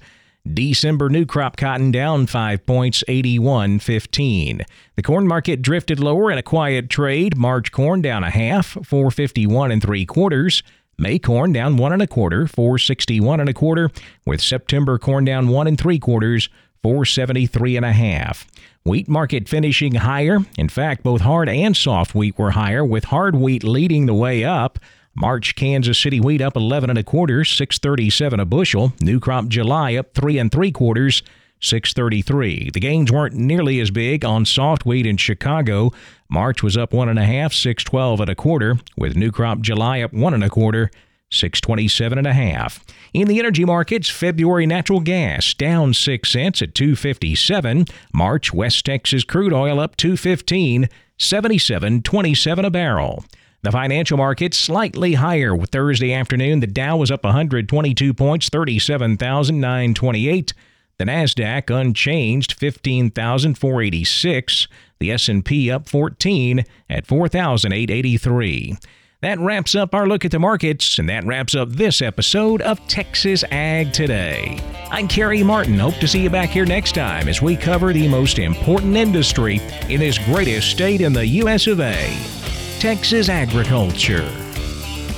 December 0.53 1.09
new 1.09 1.25
crop 1.25 1.57
cotton 1.57 1.91
down 1.91 2.27
5 2.27 2.65
points, 2.65 3.03
81.15. 3.07 4.61
The 4.95 5.03
corn 5.03 5.27
market 5.27 5.61
drifted 5.61 5.99
lower 5.99 6.31
in 6.31 6.37
a 6.37 6.43
quiet 6.43 6.89
trade. 6.89 7.37
March 7.37 7.71
corn 7.71 8.01
down 8.01 8.23
a 8.23 8.29
half, 8.29 8.77
451 8.83 9.71
and 9.71 9.81
three 9.81 10.05
quarters. 10.05 10.63
May 10.97 11.19
corn 11.19 11.53
down 11.53 11.77
one 11.77 11.93
and 11.93 12.01
a 12.01 12.07
quarter, 12.07 12.47
461 12.47 13.39
and 13.39 13.49
a 13.49 13.53
quarter, 13.53 13.91
with 14.25 14.41
September 14.41 14.97
corn 14.97 15.25
down 15.25 15.47
one 15.47 15.67
and 15.67 15.79
three 15.79 15.99
quarters, 15.99 16.49
473 16.81 17.77
and 17.77 17.85
a 17.85 17.93
half. 17.93 18.47
Wheat 18.83 19.07
market 19.07 19.49
finishing 19.49 19.95
higher. 19.95 20.39
In 20.57 20.69
fact, 20.69 21.03
both 21.03 21.21
hard 21.21 21.49
and 21.49 21.75
soft 21.75 22.15
wheat 22.15 22.37
were 22.37 22.51
higher, 22.51 22.83
with 22.83 23.05
hard 23.05 23.35
wheat 23.35 23.63
leading 23.63 24.05
the 24.05 24.13
way 24.13 24.43
up. 24.43 24.79
March 25.19 25.55
Kansas 25.55 25.97
City 25.97 26.19
wheat 26.19 26.41
up 26.41 26.55
11 26.55 26.91
and 26.91 26.99
a 26.99 27.03
quarter, 27.03 27.43
637 27.43 28.39
a 28.39 28.45
bushel. 28.45 28.93
New 29.01 29.19
crop 29.19 29.47
July 29.47 29.95
up 29.95 30.13
three 30.13 30.37
and 30.37 30.51
three 30.51 30.71
quarters, 30.71 31.23
633. 31.59 32.69
The 32.71 32.79
gains 32.79 33.11
weren't 33.11 33.33
nearly 33.33 33.79
as 33.79 33.89
big 33.89 34.23
on 34.23 34.45
soft 34.45 34.85
wheat 34.85 35.07
in 35.07 35.17
Chicago. 35.17 35.91
March 36.29 36.61
was 36.61 36.77
up 36.77 36.93
one 36.93 37.09
and 37.09 37.17
a 37.17 37.25
half, 37.25 37.51
612 37.51 38.21
and 38.21 38.29
a 38.29 38.35
quarter, 38.35 38.77
with 38.95 39.15
new 39.15 39.31
crop 39.31 39.61
July 39.61 40.01
up 40.01 40.13
one 40.13 40.35
and 40.35 40.43
a 40.43 40.51
quarter, 40.51 40.91
627 41.31 42.19
and 42.19 42.27
a 42.27 42.33
half. 42.33 42.85
In 43.11 43.27
the 43.27 43.39
energy 43.39 43.65
markets, 43.65 44.11
February 44.11 44.67
natural 44.67 44.99
gas 44.99 45.55
down 45.55 45.95
6 45.95 46.29
cents 46.29 46.61
at 46.61 46.75
257. 46.75 47.85
March 48.13 48.53
West 48.53 48.85
Texas 48.85 49.23
crude 49.23 49.51
oil 49.51 49.79
up 49.79 49.97
215, 49.97 50.87
77.27 51.17 52.65
a 52.65 52.69
barrel. 52.69 53.25
The 53.67 53.71
financial 53.73 54.15
markets 54.15 54.57
slightly 54.57 55.15
higher 55.15 55.57
Thursday 55.57 56.13
afternoon. 56.13 56.61
The 56.61 56.67
Dow 56.67 56.95
was 56.95 57.11
up 57.11 57.25
122 57.25 58.13
points, 58.13 58.47
37,928. 58.47 60.53
The 60.97 61.03
Nasdaq 61.03 61.69
unchanged, 61.69 62.53
15,486. 62.53 64.67
The 64.99 65.11
S&P 65.11 65.69
up 65.69 65.89
14 65.89 66.63
at 66.89 67.05
4,883. 67.05 68.77
That 69.19 69.39
wraps 69.39 69.75
up 69.75 69.93
our 69.93 70.07
look 70.07 70.23
at 70.23 70.31
the 70.31 70.39
markets, 70.39 70.97
and 70.97 71.09
that 71.09 71.25
wraps 71.25 71.53
up 71.53 71.71
this 71.71 72.01
episode 72.01 72.61
of 72.61 72.79
Texas 72.87 73.43
Ag 73.51 73.91
Today. 73.91 74.61
I'm 74.91 75.09
Carey 75.09 75.43
Martin. 75.43 75.77
Hope 75.77 75.95
to 75.95 76.07
see 76.07 76.23
you 76.23 76.29
back 76.29 76.51
here 76.51 76.65
next 76.65 76.95
time 76.95 77.27
as 77.27 77.41
we 77.41 77.57
cover 77.57 77.91
the 77.91 78.07
most 78.07 78.39
important 78.39 78.95
industry 78.95 79.59
in 79.89 79.99
this 79.99 80.17
greatest 80.19 80.69
state 80.69 81.01
in 81.01 81.11
the 81.11 81.27
U.S. 81.27 81.67
of 81.67 81.81
A. 81.81 82.36
Texas 82.79 83.27
agriculture. 83.27 84.29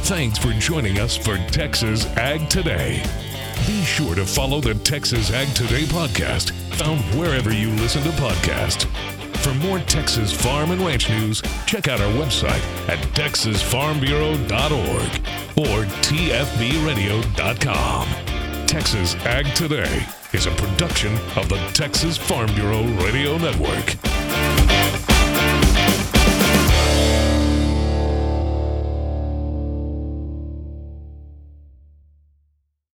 Thanks 0.04 0.38
for 0.38 0.54
joining 0.54 1.00
us 1.00 1.18
for 1.18 1.38
Texas 1.52 2.06
Ag 2.16 2.50
Today. 2.50 3.04
Be 3.68 3.84
sure 3.84 4.16
to 4.16 4.26
follow 4.26 4.62
the 4.62 4.76
Texas 4.76 5.34
Ag 5.34 5.54
Today 5.54 5.84
podcast, 5.84 6.52
found 6.76 7.02
wherever 7.20 7.54
you 7.54 7.70
listen 7.72 8.02
to 8.04 8.10
podcasts. 8.12 8.86
For 9.40 9.54
more 9.56 9.80
Texas 9.80 10.32
farm 10.32 10.72
and 10.72 10.80
ranch 10.82 11.10
news, 11.10 11.42
check 11.66 11.90
out 11.90 12.00
our 12.00 12.12
website 12.14 12.62
at 12.88 13.00
texasfarmbureau.org 13.14 15.12
or 15.58 15.84
tfbradio.com. 16.02 18.08
Texas 18.68 19.16
Ag 19.26 19.54
Today 19.54 20.06
is 20.32 20.46
a 20.46 20.52
production 20.52 21.14
of 21.36 21.50
the 21.50 21.58
Texas 21.74 22.18
Farm 22.18 22.50
Bureau 22.56 22.84
Radio 23.04 23.38
Network. 23.38 23.98